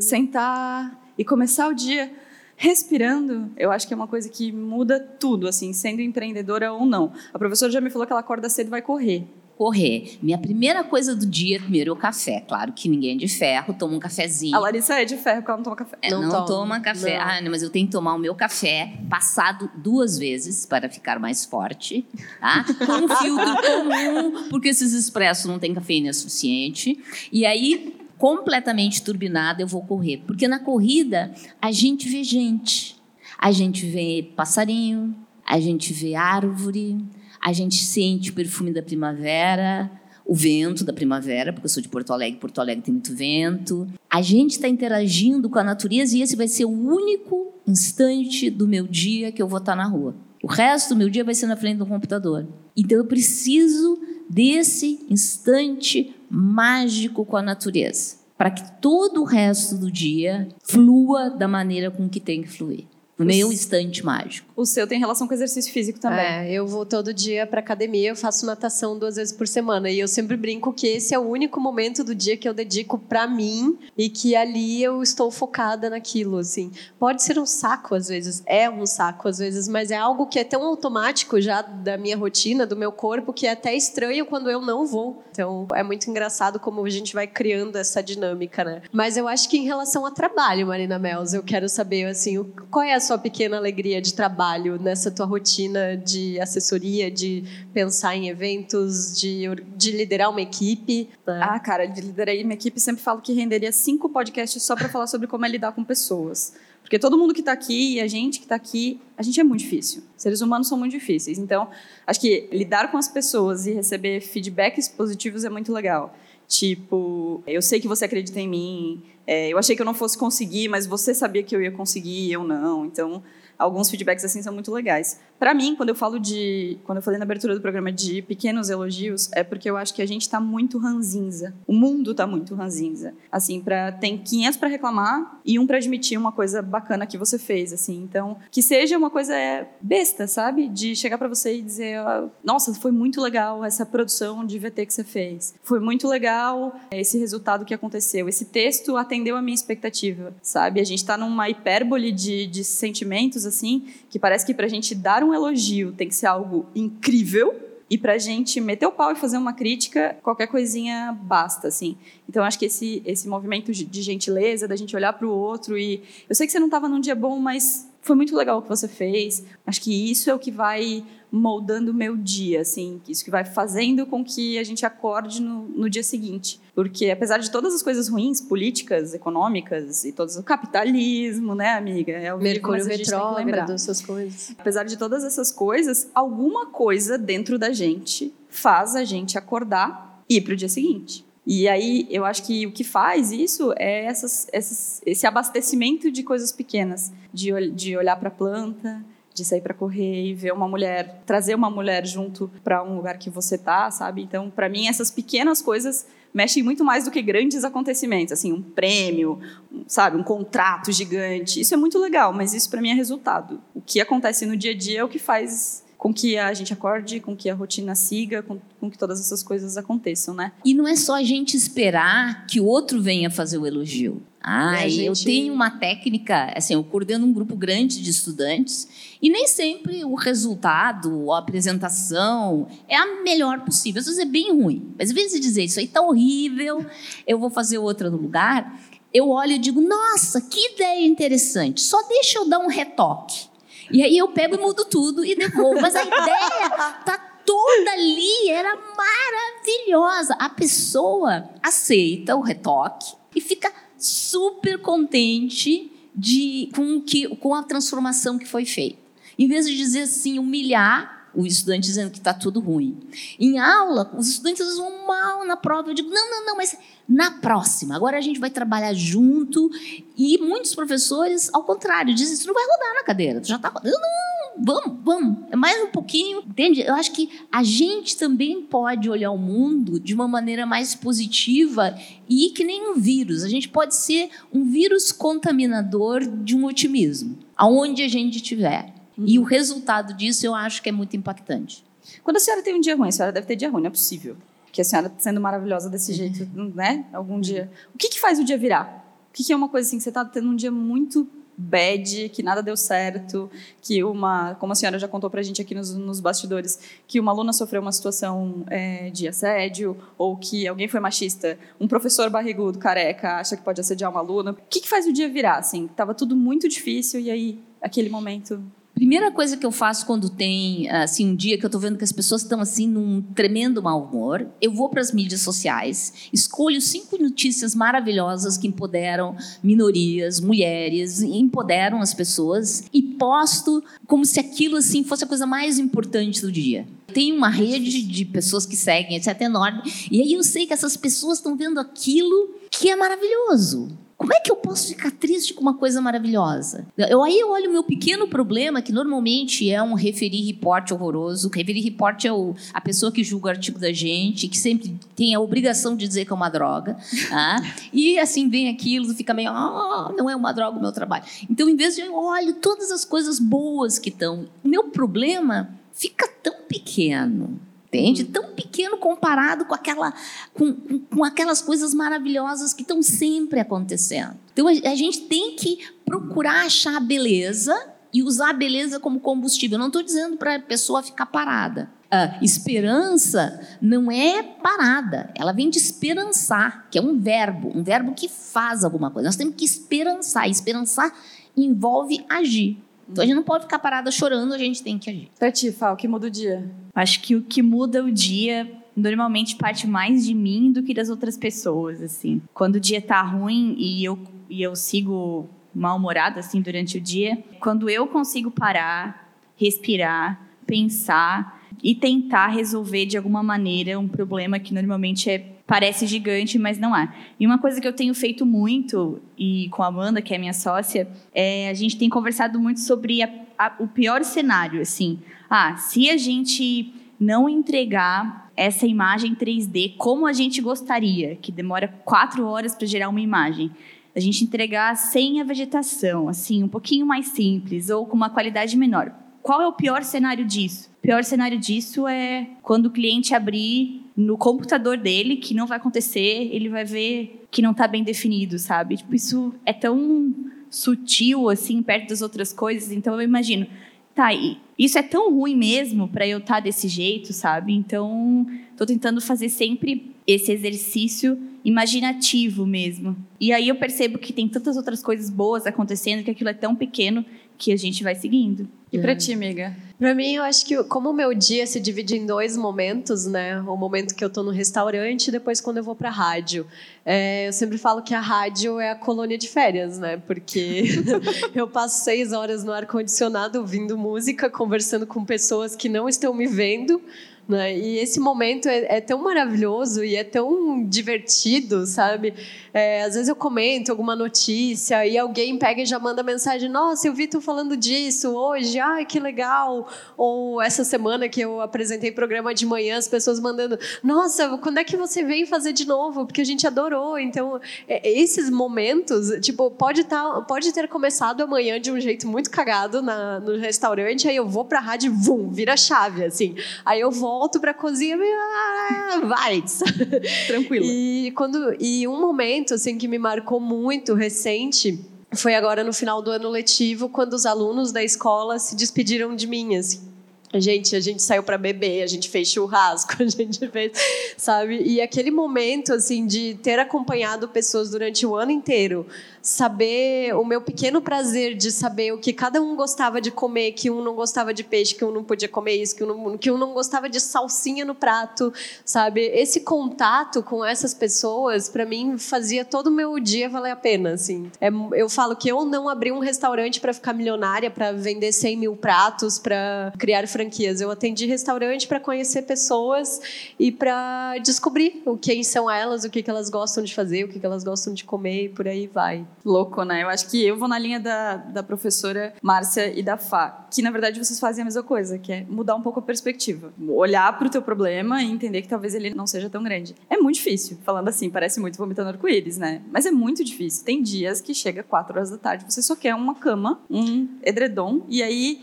sentar 0.00 1.00
e 1.16 1.24
começar 1.24 1.68
o 1.68 1.74
dia 1.74 2.10
respirando, 2.56 3.50
eu 3.56 3.70
acho 3.72 3.86
que 3.86 3.92
é 3.94 3.96
uma 3.96 4.08
coisa 4.08 4.28
que 4.28 4.52
muda 4.52 4.98
tudo, 5.00 5.48
assim, 5.48 5.72
sendo 5.72 6.00
empreendedora 6.00 6.72
ou 6.72 6.86
não. 6.86 7.12
A 7.32 7.38
professora 7.38 7.70
já 7.72 7.80
me 7.80 7.90
falou 7.90 8.06
que 8.06 8.12
ela 8.12 8.20
acorda 8.20 8.48
cedo 8.48 8.68
e 8.68 8.70
vai 8.70 8.82
correr. 8.82 9.24
Correr. 9.56 10.18
Minha 10.22 10.38
primeira 10.38 10.82
coisa 10.82 11.14
do 11.14 11.26
dia, 11.26 11.60
primeiro 11.60 11.90
é 11.90 11.92
o 11.92 11.96
café. 11.96 12.40
Claro 12.48 12.72
que 12.72 12.88
ninguém 12.88 13.14
é 13.14 13.18
de 13.18 13.28
ferro, 13.28 13.74
toma 13.78 13.94
um 13.94 13.98
cafezinho. 13.98 14.56
A 14.56 14.58
Larissa 14.58 14.94
é 14.94 15.04
de 15.04 15.16
ferro 15.16 15.36
porque 15.42 15.50
ela 15.50 15.58
não 15.58 15.64
toma 15.64 15.76
café. 15.76 15.96
É, 16.02 16.10
Não 16.10 16.22
não, 16.22 16.30
toma. 16.30 16.46
toma 16.46 16.80
café. 16.80 17.18
Não. 17.18 17.24
Ah, 17.24 17.40
não, 17.42 17.50
mas 17.50 17.62
eu 17.62 17.70
tenho 17.70 17.86
que 17.86 17.92
tomar 17.92 18.14
o 18.14 18.18
meu 18.18 18.34
café 18.34 18.94
passado 19.10 19.70
duas 19.76 20.18
vezes 20.18 20.66
para 20.66 20.88
ficar 20.88 21.20
mais 21.20 21.44
forte, 21.44 22.04
tá? 22.40 22.64
Com 22.84 22.92
um 23.04 23.08
filtro 23.08 23.56
comum, 23.62 24.48
porque 24.48 24.68
esses 24.68 24.92
expressos 24.94 25.44
não 25.44 25.58
têm 25.58 25.74
cafeína 25.74 26.12
suficiente. 26.12 26.98
E 27.30 27.44
aí, 27.46 27.94
completamente 28.22 29.02
turbinada, 29.02 29.60
eu 29.60 29.66
vou 29.66 29.82
correr. 29.82 30.22
Porque 30.24 30.46
na 30.46 30.60
corrida, 30.60 31.32
a 31.60 31.72
gente 31.72 32.08
vê 32.08 32.22
gente. 32.22 32.94
A 33.36 33.50
gente 33.50 33.84
vê 33.84 34.30
passarinho, 34.36 35.12
a 35.44 35.58
gente 35.58 35.92
vê 35.92 36.14
árvore, 36.14 37.04
a 37.40 37.52
gente 37.52 37.82
sente 37.82 38.30
o 38.30 38.32
perfume 38.32 38.72
da 38.72 38.80
primavera, 38.80 39.90
o 40.24 40.36
vento 40.36 40.84
da 40.84 40.92
primavera, 40.92 41.52
porque 41.52 41.66
eu 41.66 41.68
sou 41.68 41.82
de 41.82 41.88
Porto 41.88 42.12
Alegre, 42.12 42.38
Porto 42.38 42.60
Alegre 42.60 42.84
tem 42.84 42.94
muito 42.94 43.12
vento. 43.12 43.88
A 44.08 44.22
gente 44.22 44.52
está 44.52 44.68
interagindo 44.68 45.50
com 45.50 45.58
a 45.58 45.64
natureza 45.64 46.16
e 46.16 46.22
esse 46.22 46.36
vai 46.36 46.46
ser 46.46 46.64
o 46.64 46.70
único 46.70 47.52
instante 47.66 48.48
do 48.50 48.68
meu 48.68 48.86
dia 48.86 49.32
que 49.32 49.42
eu 49.42 49.48
vou 49.48 49.58
estar 49.58 49.74
na 49.74 49.88
rua. 49.88 50.14
O 50.40 50.46
resto 50.46 50.90
do 50.90 50.98
meu 50.98 51.10
dia 51.10 51.24
vai 51.24 51.34
ser 51.34 51.46
na 51.46 51.56
frente 51.56 51.78
do 51.78 51.86
computador. 51.86 52.46
Então 52.76 52.98
eu 52.98 53.04
preciso 53.04 54.00
desse 54.30 55.04
instante 55.10 56.14
mágico 56.34 57.26
com 57.26 57.36
a 57.36 57.42
natureza, 57.42 58.16
para 58.38 58.50
que 58.50 58.80
todo 58.80 59.20
o 59.20 59.24
resto 59.24 59.76
do 59.76 59.90
dia 59.90 60.48
flua 60.64 61.28
da 61.28 61.46
maneira 61.46 61.90
com 61.90 62.08
que 62.08 62.18
tem 62.18 62.40
que 62.40 62.48
fluir 62.48 62.86
no 63.22 63.26
meu 63.26 63.52
instante 63.52 64.04
mágico. 64.04 64.52
O 64.56 64.66
seu 64.66 64.86
tem 64.86 64.98
relação 64.98 65.26
com 65.26 65.34
exercício 65.34 65.72
físico 65.72 65.98
também. 65.98 66.20
É, 66.20 66.52
eu 66.52 66.66
vou 66.66 66.84
todo 66.84 67.12
dia 67.12 67.46
para 67.46 67.60
academia, 67.60 68.10
eu 68.10 68.16
faço 68.16 68.46
natação 68.46 68.98
duas 68.98 69.16
vezes 69.16 69.32
por 69.32 69.48
semana 69.48 69.90
e 69.90 69.98
eu 69.98 70.08
sempre 70.08 70.36
brinco 70.36 70.72
que 70.72 70.86
esse 70.86 71.14
é 71.14 71.18
o 71.18 71.22
único 71.22 71.60
momento 71.60 72.04
do 72.04 72.14
dia 72.14 72.36
que 72.36 72.48
eu 72.48 72.54
dedico 72.54 72.98
para 72.98 73.26
mim 73.26 73.78
e 73.96 74.08
que 74.08 74.36
ali 74.36 74.82
eu 74.82 75.02
estou 75.02 75.30
focada 75.30 75.88
naquilo, 75.90 76.38
assim. 76.38 76.70
Pode 76.98 77.22
ser 77.22 77.38
um 77.38 77.46
saco 77.46 77.94
às 77.94 78.08
vezes, 78.08 78.42
é 78.46 78.68
um 78.68 78.86
saco 78.86 79.28
às 79.28 79.38
vezes, 79.38 79.68
mas 79.68 79.90
é 79.90 79.96
algo 79.96 80.26
que 80.26 80.38
é 80.38 80.44
tão 80.44 80.62
automático 80.62 81.40
já 81.40 81.62
da 81.62 81.96
minha 81.96 82.16
rotina, 82.16 82.66
do 82.66 82.76
meu 82.76 82.92
corpo, 82.92 83.32
que 83.32 83.46
é 83.46 83.52
até 83.52 83.74
estranho 83.74 84.26
quando 84.26 84.50
eu 84.50 84.60
não 84.60 84.86
vou. 84.86 85.22
Então, 85.30 85.66
é 85.74 85.82
muito 85.82 86.08
engraçado 86.08 86.60
como 86.60 86.84
a 86.84 86.90
gente 86.90 87.14
vai 87.14 87.26
criando 87.26 87.76
essa 87.76 88.02
dinâmica, 88.02 88.62
né? 88.64 88.82
Mas 88.92 89.16
eu 89.16 89.26
acho 89.26 89.48
que 89.48 89.56
em 89.56 89.64
relação 89.64 90.04
a 90.04 90.10
trabalho, 90.10 90.66
Marina 90.66 90.98
Mels, 90.98 91.32
eu 91.32 91.42
quero 91.42 91.68
saber 91.68 92.04
assim, 92.06 92.42
qual 92.70 92.84
é 92.84 92.94
a 92.94 93.00
sua 93.00 93.11
pequena 93.18 93.56
alegria 93.56 94.00
de 94.00 94.14
trabalho 94.14 94.80
nessa 94.80 95.10
tua 95.10 95.26
rotina 95.26 95.96
de 95.96 96.40
assessoria, 96.40 97.10
de 97.10 97.44
pensar 97.72 98.16
em 98.16 98.28
eventos, 98.28 99.18
de, 99.18 99.44
de 99.76 99.92
liderar 99.92 100.30
uma 100.30 100.40
equipe? 100.40 101.08
Né? 101.26 101.40
Ah, 101.42 101.58
cara, 101.60 101.86
de 101.86 102.00
liderar 102.00 102.34
uma 102.36 102.54
equipe 102.54 102.80
sempre 102.80 103.02
falo 103.02 103.20
que 103.20 103.32
renderia 103.32 103.72
cinco 103.72 104.08
podcasts 104.08 104.62
só 104.62 104.74
para 104.74 104.88
falar 104.88 105.06
sobre 105.06 105.26
como 105.26 105.44
é 105.44 105.48
lidar 105.48 105.72
com 105.72 105.84
pessoas. 105.84 106.54
Porque 106.82 106.98
todo 106.98 107.16
mundo 107.16 107.32
que 107.32 107.40
está 107.40 107.52
aqui 107.52 107.94
e 107.94 108.00
a 108.00 108.06
gente 108.06 108.38
que 108.38 108.44
está 108.44 108.56
aqui, 108.56 109.00
a 109.16 109.22
gente 109.22 109.40
é 109.40 109.44
muito 109.44 109.60
difícil. 109.60 110.02
Seres 110.16 110.40
humanos 110.40 110.68
são 110.68 110.76
muito 110.76 110.92
difíceis. 110.92 111.38
Então, 111.38 111.70
acho 112.06 112.20
que 112.20 112.48
lidar 112.52 112.90
com 112.90 112.98
as 112.98 113.08
pessoas 113.08 113.66
e 113.66 113.72
receber 113.72 114.20
feedbacks 114.20 114.88
positivos 114.88 115.44
é 115.44 115.48
muito 115.48 115.72
legal. 115.72 116.14
Tipo, 116.52 117.42
eu 117.46 117.62
sei 117.62 117.80
que 117.80 117.88
você 117.88 118.04
acredita 118.04 118.38
em 118.38 118.46
mim, 118.46 119.02
é, 119.26 119.48
eu 119.48 119.56
achei 119.56 119.74
que 119.74 119.80
eu 119.80 119.86
não 119.86 119.94
fosse 119.94 120.18
conseguir, 120.18 120.68
mas 120.68 120.86
você 120.86 121.14
sabia 121.14 121.42
que 121.42 121.56
eu 121.56 121.62
ia 121.62 121.72
conseguir 121.72 122.28
e 122.28 122.32
eu 122.32 122.44
não. 122.44 122.84
Então, 122.84 123.22
alguns 123.58 123.88
feedbacks 123.88 124.22
assim 124.22 124.42
são 124.42 124.52
muito 124.52 124.70
legais. 124.70 125.18
Para 125.42 125.54
mim, 125.54 125.74
quando 125.74 125.88
eu 125.88 125.96
falo 125.96 126.20
de, 126.20 126.78
quando 126.84 126.98
eu 126.98 127.02
falei 127.02 127.18
na 127.18 127.24
abertura 127.24 127.52
do 127.52 127.60
programa 127.60 127.90
de 127.90 128.22
pequenos 128.22 128.70
elogios, 128.70 129.28
é 129.32 129.42
porque 129.42 129.68
eu 129.68 129.76
acho 129.76 129.92
que 129.92 130.00
a 130.00 130.06
gente 130.06 130.22
está 130.22 130.38
muito 130.38 130.78
ranzinza. 130.78 131.52
O 131.66 131.72
mundo 131.72 132.12
está 132.12 132.28
muito 132.28 132.54
ranzinza. 132.54 133.12
Assim, 133.28 133.60
para 133.60 133.90
tem 133.90 134.16
500 134.16 134.56
para 134.56 134.68
reclamar 134.68 135.40
e 135.44 135.58
um 135.58 135.66
para 135.66 135.78
admitir 135.78 136.16
uma 136.16 136.30
coisa 136.30 136.62
bacana 136.62 137.08
que 137.08 137.18
você 137.18 137.40
fez, 137.40 137.72
assim. 137.72 138.04
Então, 138.04 138.36
que 138.52 138.62
seja 138.62 138.96
uma 138.96 139.10
coisa 139.10 139.34
é, 139.34 139.68
besta, 139.80 140.28
sabe? 140.28 140.68
De 140.68 140.94
chegar 140.94 141.18
para 141.18 141.26
você 141.26 141.56
e 141.56 141.60
dizer, 141.60 141.98
nossa, 142.44 142.72
foi 142.74 142.92
muito 142.92 143.20
legal 143.20 143.64
essa 143.64 143.84
produção 143.84 144.46
de 144.46 144.60
VT 144.60 144.86
que 144.86 144.94
você 144.94 145.02
fez. 145.02 145.56
Foi 145.64 145.80
muito 145.80 146.06
legal 146.06 146.72
esse 146.92 147.18
resultado 147.18 147.64
que 147.64 147.74
aconteceu. 147.74 148.28
Esse 148.28 148.44
texto 148.44 148.96
atendeu 148.96 149.36
a 149.36 149.42
minha 149.42 149.56
expectativa, 149.56 150.32
sabe? 150.40 150.80
A 150.80 150.84
gente 150.84 150.98
está 150.98 151.18
numa 151.18 151.50
hipérbole 151.50 152.12
de, 152.12 152.46
de 152.46 152.62
sentimentos 152.62 153.44
assim, 153.44 153.88
que 154.08 154.20
parece 154.20 154.46
que 154.46 154.54
para 154.54 154.66
a 154.66 154.70
gente 154.70 154.94
dar 154.94 155.24
um 155.24 155.31
elogio 155.34 155.92
tem 155.92 156.08
que 156.08 156.14
ser 156.14 156.26
algo 156.26 156.66
incrível, 156.74 157.54
e 157.92 157.98
para 157.98 158.14
a 158.14 158.18
gente 158.18 158.58
meter 158.58 158.86
o 158.86 158.90
pau 158.90 159.12
e 159.12 159.14
fazer 159.14 159.36
uma 159.36 159.52
crítica, 159.52 160.16
qualquer 160.22 160.46
coisinha 160.46 161.12
basta, 161.24 161.68
assim. 161.68 161.94
Então, 162.26 162.42
acho 162.42 162.58
que 162.58 162.64
esse, 162.64 163.02
esse 163.04 163.28
movimento 163.28 163.70
de 163.70 164.02
gentileza, 164.02 164.66
da 164.66 164.74
gente 164.74 164.96
olhar 164.96 165.12
para 165.12 165.26
o 165.26 165.30
outro 165.30 165.76
e... 165.76 166.02
Eu 166.26 166.34
sei 166.34 166.46
que 166.46 166.52
você 166.52 166.58
não 166.58 166.68
estava 166.68 166.88
num 166.88 167.00
dia 167.00 167.14
bom, 167.14 167.38
mas 167.38 167.86
foi 168.00 168.16
muito 168.16 168.34
legal 168.34 168.60
o 168.60 168.62
que 168.62 168.68
você 168.70 168.88
fez. 168.88 169.44
Acho 169.66 169.82
que 169.82 170.10
isso 170.10 170.30
é 170.30 170.34
o 170.34 170.38
que 170.38 170.50
vai 170.50 171.04
moldando 171.32 171.92
o 171.92 171.94
meu 171.94 172.14
dia, 172.14 172.60
assim, 172.60 173.00
isso 173.08 173.24
que 173.24 173.30
vai 173.30 173.42
fazendo 173.42 174.04
com 174.04 174.22
que 174.22 174.58
a 174.58 174.62
gente 174.62 174.84
acorde 174.84 175.40
no, 175.40 175.62
no 175.68 175.88
dia 175.88 176.02
seguinte. 176.02 176.60
Porque 176.74 177.10
apesar 177.10 177.38
de 177.38 177.50
todas 177.50 177.74
as 177.74 177.82
coisas 177.82 178.06
ruins, 178.06 178.38
políticas, 178.38 179.14
econômicas 179.14 180.04
e 180.04 180.12
todos 180.12 180.36
o 180.36 180.42
capitalismo, 180.42 181.54
né, 181.54 181.70
amiga? 181.74 182.12
É 182.12 182.34
o 182.34 182.38
Mercúrio 182.38 182.84
retrógrado, 182.84 183.72
essas 183.72 184.02
coisas. 184.02 184.54
Apesar 184.58 184.84
de 184.84 184.98
todas 184.98 185.24
essas 185.24 185.50
coisas, 185.50 186.10
alguma 186.14 186.66
coisa 186.66 187.16
dentro 187.16 187.58
da 187.58 187.72
gente 187.72 188.34
faz 188.50 188.94
a 188.94 189.02
gente 189.02 189.38
acordar 189.38 190.22
e 190.28 190.36
ir 190.36 190.42
para 190.42 190.52
o 190.52 190.56
dia 190.56 190.68
seguinte. 190.68 191.24
E 191.46 191.66
aí 191.66 192.06
eu 192.10 192.24
acho 192.24 192.44
que 192.44 192.66
o 192.66 192.72
que 192.72 192.84
faz 192.84 193.32
isso 193.32 193.72
é 193.76 194.04
essas, 194.04 194.46
essas, 194.52 195.02
esse 195.04 195.26
abastecimento 195.26 196.10
de 196.10 196.22
coisas 196.22 196.52
pequenas, 196.52 197.12
de, 197.32 197.70
de 197.70 197.96
olhar 197.96 198.16
para 198.16 198.28
a 198.28 198.32
planta, 198.32 199.04
de 199.34 199.44
sair 199.44 199.60
para 199.60 199.74
correr 199.74 200.26
e 200.26 200.34
ver 200.34 200.52
uma 200.52 200.68
mulher, 200.68 201.22
trazer 201.26 201.54
uma 201.54 201.70
mulher 201.70 202.06
junto 202.06 202.50
para 202.62 202.82
um 202.82 202.96
lugar 202.96 203.18
que 203.18 203.30
você 203.30 203.56
tá, 203.56 203.90
sabe? 203.90 204.22
Então, 204.22 204.50
para 204.50 204.68
mim 204.68 204.88
essas 204.88 205.10
pequenas 205.10 205.62
coisas 205.62 206.06
mexem 206.32 206.62
muito 206.62 206.84
mais 206.84 207.04
do 207.04 207.10
que 207.10 207.20
grandes 207.20 207.64
acontecimentos, 207.64 208.32
assim, 208.32 208.52
um 208.52 208.62
prêmio, 208.62 209.38
sabe, 209.86 210.16
um 210.16 210.22
contrato 210.22 210.90
gigante. 210.90 211.60
Isso 211.60 211.74
é 211.74 211.76
muito 211.76 211.98
legal, 211.98 212.32
mas 212.32 212.54
isso 212.54 212.70
para 212.70 212.80
mim 212.80 212.90
é 212.90 212.94
resultado. 212.94 213.60
O 213.74 213.80
que 213.80 214.00
acontece 214.00 214.46
no 214.46 214.56
dia 214.56 214.72
a 214.72 214.76
dia 214.76 215.00
é 215.00 215.04
o 215.04 215.08
que 215.08 215.18
faz 215.18 215.84
com 216.02 216.12
que 216.12 216.36
a 216.36 216.52
gente 216.52 216.72
acorde, 216.72 217.20
com 217.20 217.36
que 217.36 217.48
a 217.48 217.54
rotina 217.54 217.94
siga, 217.94 218.42
com, 218.42 218.58
com, 218.80 218.90
que 218.90 218.98
todas 218.98 219.20
essas 219.20 219.40
coisas 219.40 219.76
aconteçam, 219.76 220.34
né? 220.34 220.50
E 220.64 220.74
não 220.74 220.88
é 220.88 220.96
só 220.96 221.14
a 221.14 221.22
gente 221.22 221.56
esperar 221.56 222.44
que 222.46 222.60
o 222.60 222.64
outro 222.64 223.00
venha 223.00 223.30
fazer 223.30 223.56
o 223.56 223.64
elogio. 223.64 224.20
Ah, 224.42 224.88
gente... 224.88 225.04
eu 225.04 225.12
tenho 225.14 225.54
uma 225.54 225.70
técnica, 225.70 226.52
assim, 226.56 226.74
eu 226.74 226.82
coordeno 226.82 227.26
um 227.26 227.32
grupo 227.32 227.54
grande 227.54 228.02
de 228.02 228.10
estudantes 228.10 228.88
e 229.20 229.30
nem 229.30 229.46
sempre 229.46 230.04
o 230.04 230.14
resultado, 230.14 231.30
a 231.32 231.38
apresentação 231.38 232.66
é 232.88 232.96
a 232.96 233.22
melhor 233.22 233.60
possível. 233.60 234.00
Às 234.00 234.06
vezes 234.06 234.20
é 234.20 234.24
bem 234.24 234.52
ruim, 234.52 234.92
mas 234.98 235.10
às 235.10 235.14
vezes 235.14 235.40
dizer 235.40 235.64
isso 235.64 235.78
aí 235.78 235.86
tá 235.86 236.02
horrível, 236.02 236.84
eu 237.26 237.38
vou 237.38 237.50
fazer 237.50 237.78
outra 237.78 238.10
no 238.10 238.16
lugar, 238.16 238.80
eu 239.14 239.28
olho 239.28 239.52
e 239.52 239.58
digo, 239.58 239.80
nossa, 239.80 240.40
que 240.40 240.74
ideia 240.74 241.06
interessante, 241.06 241.80
só 241.80 242.02
deixa 242.08 242.38
eu 242.38 242.48
dar 242.48 242.58
um 242.58 242.68
retoque. 242.68 243.52
E 243.92 244.02
aí 244.02 244.16
eu 244.16 244.28
pego 244.28 244.54
e 244.54 244.58
mudo 244.58 244.86
tudo 244.86 245.24
e 245.24 245.36
devolvo. 245.36 245.80
Mas 245.80 245.94
a 245.94 246.02
ideia 246.02 246.70
tá 247.04 247.18
toda 247.44 247.90
ali, 247.92 248.48
era 248.48 248.74
maravilhosa. 248.96 250.34
A 250.38 250.48
pessoa 250.48 251.50
aceita 251.62 252.34
o 252.34 252.40
retoque 252.40 253.14
e 253.34 253.40
fica 253.40 253.70
super 254.04 254.78
contente 254.78 255.90
de, 256.14 256.70
com, 256.74 257.00
que, 257.00 257.28
com 257.36 257.54
a 257.54 257.62
transformação 257.62 258.38
que 258.38 258.46
foi 258.46 258.64
feita. 258.64 258.98
Em 259.38 259.48
vez 259.48 259.66
de 259.66 259.76
dizer 259.76 260.02
assim, 260.02 260.38
humilhar 260.38 261.30
o 261.34 261.46
estudante 261.46 261.86
dizendo 261.86 262.10
que 262.10 262.18
está 262.18 262.34
tudo 262.34 262.60
ruim. 262.60 263.00
Em 263.38 263.58
aula, 263.58 264.12
os 264.16 264.28
estudantes 264.28 264.76
vão 264.76 265.06
mal 265.06 265.46
na 265.46 265.56
prova. 265.56 265.90
Eu 265.90 265.94
digo, 265.94 266.10
não, 266.10 266.30
não, 266.30 266.46
não, 266.46 266.56
mas 266.56 266.76
na 267.08 267.30
próxima. 267.30 267.96
Agora 267.96 268.18
a 268.18 268.20
gente 268.20 268.38
vai 268.38 268.50
trabalhar 268.50 268.92
junto. 268.94 269.70
E 270.16 270.38
muitos 270.38 270.74
professores, 270.74 271.48
ao 271.52 271.64
contrário, 271.64 272.14
dizem: 272.14 272.34
Isso 272.34 272.46
não 272.46 272.54
vai 272.54 272.64
rodar 272.64 272.94
na 272.94 273.04
cadeira, 273.04 273.40
tu 273.40 273.48
já 273.48 273.56
está 273.56 273.68
rodando. 273.68 273.96
Não, 273.96 274.41
vamos, 274.58 274.98
vamos. 275.02 275.38
É 275.50 275.56
mais 275.56 275.82
um 275.82 275.88
pouquinho. 275.88 276.40
Entende? 276.40 276.80
Eu 276.82 276.94
acho 276.94 277.12
que 277.12 277.30
a 277.50 277.62
gente 277.62 278.16
também 278.16 278.62
pode 278.62 279.08
olhar 279.08 279.30
o 279.30 279.38
mundo 279.38 279.98
de 279.98 280.14
uma 280.14 280.26
maneira 280.26 280.66
mais 280.66 280.94
positiva 280.94 281.94
e 282.28 282.50
que 282.50 282.64
nem 282.64 282.90
um 282.90 282.94
vírus. 282.94 283.42
A 283.42 283.48
gente 283.48 283.68
pode 283.68 283.94
ser 283.94 284.30
um 284.52 284.64
vírus 284.64 285.12
contaminador 285.12 286.20
de 286.20 286.56
um 286.56 286.64
otimismo, 286.64 287.38
aonde 287.56 288.02
a 288.02 288.08
gente 288.08 288.36
estiver. 288.36 288.92
Uhum. 289.16 289.24
E 289.26 289.38
o 289.38 289.42
resultado 289.42 290.14
disso 290.14 290.46
eu 290.46 290.54
acho 290.54 290.82
que 290.82 290.88
é 290.88 290.92
muito 290.92 291.16
impactante. 291.16 291.84
Quando 292.22 292.36
a 292.36 292.40
senhora 292.40 292.62
tem 292.62 292.74
um 292.74 292.80
dia 292.80 292.96
ruim, 292.96 293.08
a 293.08 293.12
senhora 293.12 293.32
deve 293.32 293.46
ter 293.46 293.56
dia 293.56 293.70
ruim, 293.70 293.82
não 293.82 293.88
é 293.88 293.90
possível 293.90 294.36
que 294.72 294.80
a 294.80 294.84
senhora 294.84 295.12
sendo 295.18 295.40
maravilhosa 295.40 295.90
desse 295.90 296.14
jeito, 296.14 296.48
né? 296.74 297.04
Algum 297.12 297.38
dia. 297.38 297.70
O 297.94 297.98
que, 297.98 298.08
que 298.08 298.18
faz 298.18 298.38
o 298.38 298.44
dia 298.44 298.56
virar? 298.56 299.04
O 299.28 299.32
que, 299.34 299.44
que 299.44 299.52
é 299.52 299.56
uma 299.56 299.68
coisa 299.68 299.86
assim 299.86 299.98
que 299.98 300.02
você 300.02 300.08
está 300.08 300.24
tendo 300.24 300.48
um 300.48 300.56
dia 300.56 300.72
muito 300.72 301.28
bad, 301.62 302.28
que 302.30 302.42
nada 302.42 302.62
deu 302.62 302.76
certo, 302.76 303.50
que 303.80 304.02
uma, 304.02 304.54
como 304.56 304.72
a 304.72 304.76
senhora 304.76 304.98
já 304.98 305.08
contou 305.08 305.30
para 305.30 305.40
a 305.40 305.42
gente 305.42 305.62
aqui 305.62 305.74
nos, 305.74 305.94
nos, 305.94 306.20
bastidores, 306.20 306.78
que 307.06 307.20
uma 307.20 307.32
aluna 307.32 307.52
sofreu 307.52 307.80
uma 307.80 307.92
situação 307.92 308.64
é, 308.68 309.10
de 309.10 309.28
assédio, 309.28 309.96
ou 310.18 310.36
que 310.36 310.66
alguém 310.66 310.88
foi 310.88 311.00
machista, 311.00 311.58
um 311.80 311.86
professor 311.86 312.28
barrigudo, 312.28 312.78
careca, 312.78 313.36
acha 313.36 313.56
que 313.56 313.62
pode 313.62 313.80
assediar 313.80 314.10
uma 314.10 314.20
aluna. 314.20 314.52
O 314.52 314.56
que, 314.68 314.80
que 314.80 314.88
faz 314.88 315.06
o 315.06 315.12
dia 315.12 315.28
virar, 315.28 315.56
assim? 315.56 315.86
Tava 315.88 316.14
tudo 316.14 316.36
muito 316.36 316.68
difícil 316.68 317.20
e 317.20 317.30
aí, 317.30 317.58
aquele 317.80 318.10
momento 318.10 318.62
Primeira 318.94 319.30
coisa 319.30 319.56
que 319.56 319.64
eu 319.64 319.72
faço 319.72 320.04
quando 320.04 320.28
tem 320.28 320.88
assim 320.90 321.30
um 321.30 321.34
dia 321.34 321.56
que 321.56 321.64
eu 321.64 321.68
estou 321.68 321.80
vendo 321.80 321.96
que 321.96 322.04
as 322.04 322.12
pessoas 322.12 322.42
estão 322.42 322.60
assim 322.60 322.86
num 322.86 323.22
tremendo 323.22 323.82
mau 323.82 324.04
humor, 324.04 324.46
eu 324.60 324.70
vou 324.72 324.88
para 324.90 325.00
as 325.00 325.10
mídias 325.10 325.40
sociais, 325.40 326.28
escolho 326.32 326.80
cinco 326.80 327.16
notícias 327.16 327.74
maravilhosas 327.74 328.58
que 328.58 328.68
empoderam 328.68 329.34
minorias, 329.62 330.40
mulheres, 330.40 331.22
empoderam 331.22 332.00
as 332.00 332.12
pessoas 332.12 332.84
e 332.92 333.02
posto 333.02 333.82
como 334.06 334.26
se 334.26 334.38
aquilo 334.38 334.76
assim 334.76 335.02
fosse 335.02 335.24
a 335.24 335.28
coisa 335.28 335.46
mais 335.46 335.78
importante 335.78 336.42
do 336.42 336.52
dia. 336.52 336.86
Tem 337.12 337.32
uma 337.32 337.48
rede 337.48 338.02
de 338.02 338.24
pessoas 338.24 338.66
que 338.66 338.76
seguem, 338.76 339.16
etc, 339.16 339.40
enorme, 339.40 339.82
e 340.10 340.20
aí 340.20 340.32
eu 340.34 340.42
sei 340.42 340.66
que 340.66 340.72
essas 340.72 340.96
pessoas 340.96 341.38
estão 341.38 341.56
vendo 341.56 341.80
aquilo 341.80 342.54
que 342.70 342.90
é 342.90 342.96
maravilhoso. 342.96 343.88
Como 344.22 344.32
é 344.32 344.38
que 344.38 344.52
eu 344.52 344.56
posso 344.56 344.86
ficar 344.86 345.10
triste 345.10 345.52
com 345.52 345.60
uma 345.60 345.74
coisa 345.74 346.00
maravilhosa? 346.00 346.86
Eu 346.96 347.24
aí 347.24 347.40
eu 347.40 347.50
olho 347.50 347.68
o 347.68 347.72
meu 347.72 347.82
pequeno 347.82 348.28
problema, 348.28 348.80
que 348.80 348.92
normalmente 348.92 349.68
é 349.68 349.82
um 349.82 349.94
referir 349.94 350.46
report 350.46 350.92
horroroso. 350.92 351.50
Referir 351.52 351.80
report 351.80 352.24
é 352.24 352.32
o, 352.32 352.54
a 352.72 352.80
pessoa 352.80 353.10
que 353.10 353.24
julga 353.24 353.48
o 353.48 353.50
artigo 353.50 353.80
da 353.80 353.92
gente, 353.92 354.46
que 354.46 354.56
sempre 354.56 354.96
tem 355.16 355.34
a 355.34 355.40
obrigação 355.40 355.96
de 355.96 356.06
dizer 356.06 356.24
que 356.24 356.32
é 356.32 356.36
uma 356.36 356.48
droga. 356.48 356.96
Tá? 357.28 357.56
e 357.92 358.16
assim 358.16 358.48
vem 358.48 358.68
aquilo, 358.68 359.12
fica 359.12 359.34
meio, 359.34 359.50
oh, 359.50 360.12
não 360.12 360.30
é 360.30 360.36
uma 360.36 360.52
droga 360.52 360.78
o 360.78 360.80
meu 360.80 360.92
trabalho. 360.92 361.24
Então, 361.50 361.68
em 361.68 361.74
vez 361.74 361.96
de 361.96 362.02
eu 362.02 362.14
olho 362.14 362.54
todas 362.54 362.92
as 362.92 363.04
coisas 363.04 363.40
boas 363.40 363.98
que 363.98 364.08
estão, 364.08 364.46
o 364.62 364.68
meu 364.68 364.84
problema 364.84 365.68
fica 365.92 366.28
tão 366.40 366.54
pequeno 366.68 367.60
entende? 367.92 368.24
Tão 368.24 368.54
pequeno 368.54 368.96
comparado 368.96 369.66
com, 369.66 369.74
aquela, 369.74 370.14
com, 370.54 370.72
com 371.00 371.22
aquelas 371.22 371.60
coisas 371.60 371.92
maravilhosas 371.92 372.72
que 372.72 372.82
estão 372.82 373.02
sempre 373.02 373.60
acontecendo. 373.60 374.36
Então 374.52 374.66
a, 374.66 374.70
a 374.70 374.94
gente 374.94 375.22
tem 375.22 375.54
que 375.54 375.78
procurar 376.04 376.64
achar 376.64 376.96
a 376.96 377.00
beleza 377.00 377.88
e 378.12 378.22
usar 378.22 378.50
a 378.50 378.54
beleza 378.54 378.98
como 378.98 379.20
combustível. 379.20 379.76
Eu 379.76 379.80
não 379.80 379.86
estou 379.88 380.02
dizendo 380.02 380.36
para 380.36 380.56
a 380.56 380.60
pessoa 380.60 381.02
ficar 381.02 381.26
parada. 381.26 381.90
A 382.10 382.44
esperança 382.44 383.58
não 383.80 384.10
é 384.10 384.42
parada, 384.42 385.32
ela 385.34 385.50
vem 385.50 385.70
de 385.70 385.78
esperançar, 385.78 386.86
que 386.90 386.98
é 386.98 387.00
um 387.00 387.18
verbo, 387.18 387.72
um 387.74 387.82
verbo 387.82 388.12
que 388.12 388.28
faz 388.28 388.84
alguma 388.84 389.10
coisa. 389.10 389.28
Nós 389.28 389.36
temos 389.36 389.54
que 389.56 389.64
esperançar. 389.64 390.46
Esperançar 390.46 391.10
envolve 391.56 392.22
agir. 392.28 392.76
Então 393.10 393.22
a 393.22 393.26
gente 393.26 393.36
não 393.36 393.42
pode 393.42 393.64
ficar 393.64 393.78
parada 393.78 394.10
chorando, 394.10 394.52
a 394.54 394.58
gente 394.58 394.82
tem 394.82 394.98
que 394.98 395.10
agir. 395.10 395.30
Pra 395.38 395.50
ti, 395.50 395.70
Fá, 395.72 395.92
o 395.92 395.96
que 395.96 396.08
muda 396.08 396.26
o 396.26 396.30
dia? 396.30 396.70
Acho 396.94 397.20
que 397.20 397.36
o 397.36 397.42
que 397.42 397.62
muda 397.62 398.04
o 398.04 398.10
dia 398.10 398.70
normalmente 398.96 399.56
parte 399.56 399.86
mais 399.86 400.24
de 400.24 400.34
mim 400.34 400.70
do 400.70 400.82
que 400.82 400.94
das 400.94 401.08
outras 401.08 401.36
pessoas, 401.36 402.02
assim. 402.02 402.42
Quando 402.52 402.76
o 402.76 402.80
dia 402.80 403.00
tá 403.00 403.22
ruim 403.22 403.74
e 403.78 404.04
eu, 404.04 404.18
e 404.48 404.62
eu 404.62 404.76
sigo 404.76 405.48
mal-humorada, 405.74 406.40
assim, 406.40 406.60
durante 406.60 406.98
o 406.98 407.00
dia, 407.00 407.42
quando 407.60 407.88
eu 407.88 408.06
consigo 408.06 408.50
parar, 408.50 409.34
respirar, 409.56 410.40
pensar 410.66 411.60
e 411.82 411.94
tentar 411.94 412.48
resolver 412.48 413.06
de 413.06 413.16
alguma 413.16 413.42
maneira 413.42 413.98
um 413.98 414.06
problema 414.06 414.58
que 414.58 414.74
normalmente 414.74 415.30
é 415.30 415.51
parece 415.72 416.06
gigante, 416.06 416.58
mas 416.58 416.76
não 416.76 416.94
é. 416.94 417.10
E 417.40 417.46
uma 417.46 417.56
coisa 417.56 417.80
que 417.80 417.88
eu 417.88 417.94
tenho 417.94 418.12
feito 418.12 418.44
muito, 418.44 419.22
e 419.38 419.70
com 419.70 419.82
a 419.82 419.86
Amanda, 419.86 420.20
que 420.20 420.34
é 420.34 420.36
minha 420.36 420.52
sócia, 420.52 421.08
é 421.34 421.70
a 421.70 421.72
gente 421.72 421.96
tem 421.96 422.10
conversado 422.10 422.60
muito 422.60 422.80
sobre 422.80 423.22
a, 423.22 423.30
a, 423.58 423.72
o 423.78 423.88
pior 423.88 424.22
cenário, 424.22 424.82
assim. 424.82 425.18
Ah, 425.48 425.74
se 425.78 426.10
a 426.10 426.18
gente 426.18 426.92
não 427.18 427.48
entregar 427.48 428.52
essa 428.54 428.86
imagem 428.86 429.34
3D 429.34 429.94
como 429.96 430.26
a 430.26 430.34
gente 430.34 430.60
gostaria, 430.60 431.36
que 431.36 431.50
demora 431.50 431.88
quatro 432.04 432.46
horas 432.46 432.74
para 432.74 432.86
gerar 432.86 433.08
uma 433.08 433.22
imagem, 433.22 433.70
a 434.14 434.20
gente 434.20 434.44
entregar 434.44 434.94
sem 434.94 435.40
a 435.40 435.44
vegetação, 435.44 436.28
assim, 436.28 436.62
um 436.62 436.68
pouquinho 436.68 437.06
mais 437.06 437.28
simples 437.28 437.88
ou 437.88 438.04
com 438.04 438.14
uma 438.14 438.28
qualidade 438.28 438.76
menor. 438.76 439.10
Qual 439.42 439.62
é 439.62 439.66
o 439.66 439.72
pior 439.72 440.04
cenário 440.04 440.44
disso? 440.44 440.90
O 440.98 441.00
pior 441.00 441.24
cenário 441.24 441.58
disso 441.58 442.06
é 442.06 442.46
quando 442.62 442.86
o 442.86 442.90
cliente 442.90 443.34
abrir 443.34 444.01
no 444.16 444.36
computador 444.36 444.96
dele, 444.96 445.36
que 445.36 445.54
não 445.54 445.66
vai 445.66 445.78
acontecer, 445.78 446.48
ele 446.52 446.68
vai 446.68 446.84
ver 446.84 447.46
que 447.50 447.62
não 447.62 447.72
está 447.72 447.86
bem 447.88 448.04
definido, 448.04 448.58
sabe? 448.58 448.96
Tipo, 448.96 449.14
isso 449.14 449.54
é 449.64 449.72
tão 449.72 450.34
sutil, 450.70 451.48
assim, 451.48 451.82
perto 451.82 452.08
das 452.08 452.22
outras 452.22 452.52
coisas. 452.52 452.92
Então, 452.92 453.14
eu 453.14 453.22
imagino, 453.22 453.66
tá, 454.14 454.30
isso 454.78 454.98
é 454.98 455.02
tão 455.02 455.32
ruim 455.32 455.56
mesmo 455.56 456.08
para 456.08 456.26
eu 456.26 456.38
estar 456.38 456.54
tá 456.54 456.60
desse 456.60 456.88
jeito, 456.88 457.32
sabe? 457.32 457.72
Então, 457.72 458.46
estou 458.70 458.86
tentando 458.86 459.20
fazer 459.20 459.48
sempre 459.48 460.12
esse 460.26 460.52
exercício 460.52 461.38
imaginativo 461.64 462.66
mesmo. 462.66 463.16
E 463.40 463.52
aí 463.52 463.68
eu 463.68 463.76
percebo 463.76 464.18
que 464.18 464.32
tem 464.32 464.48
tantas 464.48 464.76
outras 464.76 465.02
coisas 465.02 465.30
boas 465.30 465.66
acontecendo 465.66 466.24
que 466.24 466.30
aquilo 466.30 466.50
é 466.50 466.54
tão 466.54 466.74
pequeno 466.74 467.24
que 467.56 467.72
a 467.72 467.76
gente 467.76 468.02
vai 468.02 468.14
seguindo. 468.14 468.68
E 468.92 468.98
para 468.98 469.16
ti, 469.16 469.32
amiga? 469.32 469.74
Para 470.02 470.16
mim, 470.16 470.34
eu 470.34 470.42
acho 470.42 470.66
que 470.66 470.82
como 470.82 471.10
o 471.10 471.12
meu 471.12 471.32
dia 471.32 471.64
se 471.64 471.78
divide 471.78 472.16
em 472.16 472.26
dois 472.26 472.56
momentos, 472.56 473.24
né? 473.24 473.60
O 473.60 473.76
momento 473.76 474.16
que 474.16 474.24
eu 474.24 474.28
tô 474.28 474.42
no 474.42 474.50
restaurante 474.50 475.28
e 475.28 475.30
depois 475.30 475.60
quando 475.60 475.76
eu 475.76 475.84
vou 475.84 475.94
para 475.94 476.10
rádio. 476.10 476.66
É, 477.06 477.46
eu 477.46 477.52
sempre 477.52 477.78
falo 477.78 478.02
que 478.02 478.12
a 478.12 478.18
rádio 478.18 478.80
é 478.80 478.90
a 478.90 478.96
colônia 478.96 479.38
de 479.38 479.48
férias, 479.48 480.00
né? 480.00 480.20
Porque 480.26 480.82
eu 481.54 481.68
passo 481.68 482.02
seis 482.02 482.32
horas 482.32 482.64
no 482.64 482.72
ar 482.72 482.84
condicionado 482.84 483.60
ouvindo 483.60 483.96
música, 483.96 484.50
conversando 484.50 485.06
com 485.06 485.24
pessoas 485.24 485.76
que 485.76 485.88
não 485.88 486.08
estão 486.08 486.34
me 486.34 486.48
vendo 486.48 487.00
né? 487.48 487.76
E 487.76 487.98
esse 487.98 488.20
momento 488.20 488.68
é, 488.68 488.96
é, 488.96 489.00
tão 489.00 489.20
maravilhoso 489.20 490.04
e 490.04 490.14
é 490.14 490.22
tão 490.22 490.84
divertido, 490.84 491.86
sabe? 491.86 492.34
É, 492.72 493.02
às 493.02 493.14
vezes 493.14 493.28
eu 493.28 493.34
comento 493.34 493.90
alguma 493.90 494.14
notícia 494.14 495.04
e 495.06 495.18
alguém 495.18 495.58
pega 495.58 495.82
e 495.82 495.86
já 495.86 495.98
manda 495.98 496.22
mensagem: 496.22 496.68
Nossa, 496.68 497.08
eu 497.08 497.12
vi 497.12 497.26
tu 497.26 497.40
falando 497.40 497.76
disso 497.76 498.30
hoje, 498.30 498.78
ai 498.78 499.04
que 499.04 499.18
legal. 499.18 499.88
Ou 500.16 500.62
essa 500.62 500.84
semana 500.84 501.28
que 501.28 501.40
eu 501.40 501.60
apresentei 501.60 502.12
programa 502.12 502.54
de 502.54 502.64
manhã, 502.64 502.96
as 502.96 503.08
pessoas 503.08 503.40
mandando: 503.40 503.78
Nossa, 504.02 504.56
quando 504.58 504.78
é 504.78 504.84
que 504.84 504.96
você 504.96 505.24
vem 505.24 505.44
fazer 505.44 505.72
de 505.72 505.86
novo? 505.86 506.24
Porque 506.24 506.40
a 506.40 506.46
gente 506.46 506.66
adorou. 506.66 507.18
Então, 507.18 507.60
é, 507.88 508.08
esses 508.08 508.48
momentos, 508.50 509.30
tipo, 509.40 509.68
pode, 509.70 510.04
tá, 510.04 510.42
pode 510.42 510.72
ter 510.72 510.88
começado 510.88 511.42
amanhã 511.42 511.80
de 511.80 511.90
um 511.90 511.98
jeito 511.98 512.28
muito 512.28 512.50
cagado 512.50 513.02
na, 513.02 513.40
no 513.40 513.58
restaurante, 513.58 514.28
aí 514.28 514.36
eu 514.36 514.48
vou 514.48 514.64
pra 514.64 514.78
rádio, 514.78 515.12
vum, 515.12 515.50
vira 515.50 515.76
chave, 515.76 516.24
assim. 516.24 516.54
Aí 516.84 517.00
eu 517.00 517.10
vou 517.10 517.31
volto 517.38 517.58
para 517.58 517.70
a 517.70 517.74
cozinha 517.74 518.16
e 518.16 518.32
ah, 518.32 519.20
vai. 519.24 519.64
Tranquilo. 520.46 520.84
E 520.84 521.32
quando 521.32 521.74
e 521.80 522.06
um 522.06 522.20
momento 522.20 522.74
assim 522.74 522.98
que 522.98 523.08
me 523.08 523.18
marcou 523.18 523.58
muito 523.58 524.14
recente 524.14 524.98
foi 525.34 525.54
agora 525.54 525.82
no 525.82 525.94
final 525.94 526.20
do 526.20 526.30
ano 526.30 526.50
letivo, 526.50 527.08
quando 527.08 527.32
os 527.32 527.46
alunos 527.46 527.90
da 527.90 528.04
escola 528.04 528.58
se 528.58 528.76
despediram 528.76 529.34
de 529.34 529.46
mim, 529.46 529.76
assim. 529.76 530.12
Gente, 530.54 530.94
a 530.94 531.00
gente 531.00 531.22
saiu 531.22 531.42
para 531.42 531.56
beber, 531.56 532.02
a 532.02 532.06
gente 532.06 532.28
fez 532.28 532.48
churrasco, 532.48 533.14
a 533.22 533.26
gente 533.26 533.66
fez, 533.68 533.92
sabe? 534.36 534.82
E 534.82 535.00
aquele 535.00 535.30
momento, 535.30 535.94
assim, 535.94 536.26
de 536.26 536.58
ter 536.62 536.78
acompanhado 536.78 537.48
pessoas 537.48 537.90
durante 537.90 538.26
o 538.26 538.36
ano 538.36 538.50
inteiro, 538.50 539.06
saber 539.42 540.34
o 540.36 540.44
meu 540.44 540.60
pequeno 540.60 541.02
prazer 541.02 541.56
de 541.56 541.72
saber 541.72 542.12
o 542.12 542.18
que 542.18 542.32
cada 542.32 542.62
um 542.62 542.76
gostava 542.76 543.20
de 543.20 543.32
comer, 543.32 543.72
que 543.72 543.90
um 543.90 544.00
não 544.00 544.14
gostava 544.14 544.54
de 544.54 544.62
peixe, 544.62 544.94
que 544.94 545.04
um 545.04 545.10
não 545.10 545.24
podia 545.24 545.48
comer 545.48 545.74
isso, 545.74 545.96
que 545.96 546.04
um 546.04 546.06
não, 546.06 546.38
que 546.38 546.50
um 546.50 546.56
não 546.56 546.72
gostava 546.72 547.08
de 547.08 547.18
salsinha 547.18 547.84
no 547.84 547.94
prato, 547.94 548.52
sabe? 548.84 549.20
Esse 549.20 549.60
contato 549.60 550.44
com 550.44 550.64
essas 550.64 550.94
pessoas, 550.94 551.68
para 551.68 551.84
mim, 551.84 552.16
fazia 552.18 552.64
todo 552.64 552.86
o 552.86 552.90
meu 552.90 553.18
dia 553.18 553.48
valer 553.48 553.72
a 553.72 553.76
pena, 553.76 554.12
assim. 554.12 554.48
É, 554.60 554.68
eu 554.94 555.08
falo 555.08 555.34
que 555.34 555.48
eu 555.48 555.64
não 555.64 555.88
abri 555.88 556.12
um 556.12 556.20
restaurante 556.20 556.80
para 556.80 556.94
ficar 556.94 557.12
milionária, 557.12 557.68
para 557.68 557.90
vender 557.90 558.30
100 558.30 558.56
mil 558.56 558.76
pratos, 558.76 559.40
para 559.40 559.92
criar 559.98 560.26
franquias. 560.28 560.80
Eu 560.80 560.90
atendi 560.90 561.26
restaurante 561.26 561.88
para 561.88 561.98
conhecer 561.98 562.42
pessoas 562.42 563.20
e 563.58 563.72
para 563.72 564.38
descobrir 564.38 565.02
quem 565.20 565.42
são 565.42 565.68
elas, 565.68 566.04
o 566.04 566.10
que, 566.10 566.22
que 566.22 566.30
elas 566.30 566.48
gostam 566.48 566.84
de 566.84 566.94
fazer, 566.94 567.24
o 567.24 567.28
que, 567.28 567.40
que 567.40 567.46
elas 567.46 567.64
gostam 567.64 567.92
de 567.92 568.04
comer 568.04 568.44
e 568.44 568.48
por 568.48 568.68
aí 568.68 568.86
vai. 568.86 569.26
Louco, 569.44 569.82
né? 569.82 570.02
Eu 570.02 570.08
acho 570.08 570.30
que 570.30 570.44
eu 570.44 570.56
vou 570.56 570.68
na 570.68 570.78
linha 570.78 571.00
da, 571.00 571.36
da 571.36 571.62
professora 571.62 572.34
Márcia 572.42 572.98
e 572.98 573.02
da 573.02 573.16
Fá, 573.16 573.66
que 573.70 573.82
na 573.82 573.90
verdade 573.90 574.22
vocês 574.22 574.38
fazem 574.38 574.62
a 574.62 574.64
mesma 574.64 574.82
coisa, 574.82 575.18
que 575.18 575.32
é 575.32 575.44
mudar 575.48 575.74
um 575.74 575.82
pouco 575.82 576.00
a 576.00 576.02
perspectiva. 576.02 576.72
Olhar 576.88 577.36
para 577.38 577.46
o 577.46 577.50
teu 577.50 577.62
problema 577.62 578.22
e 578.22 578.30
entender 578.30 578.62
que 578.62 578.68
talvez 578.68 578.94
ele 578.94 579.14
não 579.14 579.26
seja 579.26 579.48
tão 579.48 579.62
grande. 579.62 579.94
É 580.08 580.16
muito 580.16 580.36
difícil. 580.36 580.78
Falando 580.84 581.08
assim, 581.08 581.30
parece 581.30 581.60
muito 581.60 581.76
vomitando 581.76 582.08
arco-íris, 582.10 582.58
né? 582.58 582.82
Mas 582.90 583.06
é 583.06 583.10
muito 583.10 583.44
difícil. 583.44 583.84
Tem 583.84 584.02
dias 584.02 584.40
que 584.40 584.54
chega 584.54 584.82
4 584.82 585.16
horas 585.16 585.30
da 585.30 585.38
tarde, 585.38 585.64
você 585.68 585.82
só 585.82 585.96
quer 585.96 586.14
uma 586.14 586.34
cama, 586.34 586.80
um 586.90 587.28
edredom, 587.42 588.04
e 588.08 588.22
aí 588.22 588.62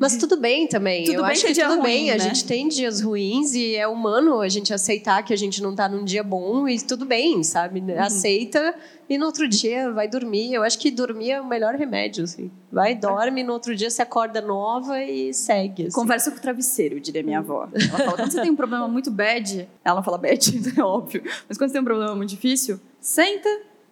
mas 0.00 0.16
tudo 0.16 0.38
bem 0.38 0.66
também. 0.66 1.04
Tudo 1.04 1.16
eu 1.16 1.22
bem 1.22 1.32
acho 1.32 1.46
que, 1.46 1.52
dia 1.52 1.68
tudo 1.68 1.82
ruim, 1.82 1.84
bem. 1.90 2.06
né? 2.06 2.14
A 2.14 2.18
gente 2.18 2.46
tem 2.46 2.66
dias 2.68 3.02
ruins 3.02 3.54
e 3.54 3.76
é 3.76 3.86
humano 3.86 4.40
a 4.40 4.48
gente 4.48 4.72
aceitar 4.72 5.22
que 5.22 5.30
a 5.30 5.36
gente 5.36 5.62
não 5.62 5.72
está 5.72 5.90
num 5.90 6.02
dia 6.02 6.22
bom 6.22 6.66
e 6.66 6.80
tudo 6.80 7.04
bem, 7.04 7.42
sabe? 7.42 7.80
Uhum. 7.80 8.00
Aceita 8.00 8.74
e 9.10 9.18
no 9.18 9.26
outro 9.26 9.46
dia 9.46 9.92
vai 9.92 10.08
dormir. 10.08 10.54
Eu 10.54 10.62
acho 10.62 10.78
que 10.78 10.90
dormir 10.90 11.32
é 11.32 11.40
o 11.40 11.46
melhor 11.46 11.74
remédio, 11.74 12.24
assim. 12.24 12.50
Vai, 12.72 12.94
dorme, 12.94 13.42
no 13.42 13.52
outro 13.52 13.76
dia 13.76 13.90
você 13.90 14.00
acorda 14.00 14.40
nova 14.40 15.02
e 15.02 15.34
segue. 15.34 15.88
Assim. 15.88 15.94
Conversa 15.94 16.30
com 16.30 16.38
o 16.38 16.40
travesseiro, 16.40 16.98
diria 16.98 17.22
minha 17.22 17.40
avó. 17.40 17.68
Ela 17.70 17.98
fala, 17.98 18.12
quando 18.16 18.32
você 18.32 18.40
tem 18.40 18.50
um 18.50 18.56
problema 18.56 18.88
muito 18.88 19.10
bad, 19.10 19.68
ela 19.84 20.02
fala 20.02 20.16
bad, 20.16 20.50
é 20.78 20.82
óbvio, 20.82 21.22
mas 21.46 21.58
quando 21.58 21.68
você 21.68 21.74
tem 21.74 21.82
um 21.82 21.84
problema 21.84 22.14
muito 22.14 22.30
difícil, 22.30 22.80
senta, 23.02 23.50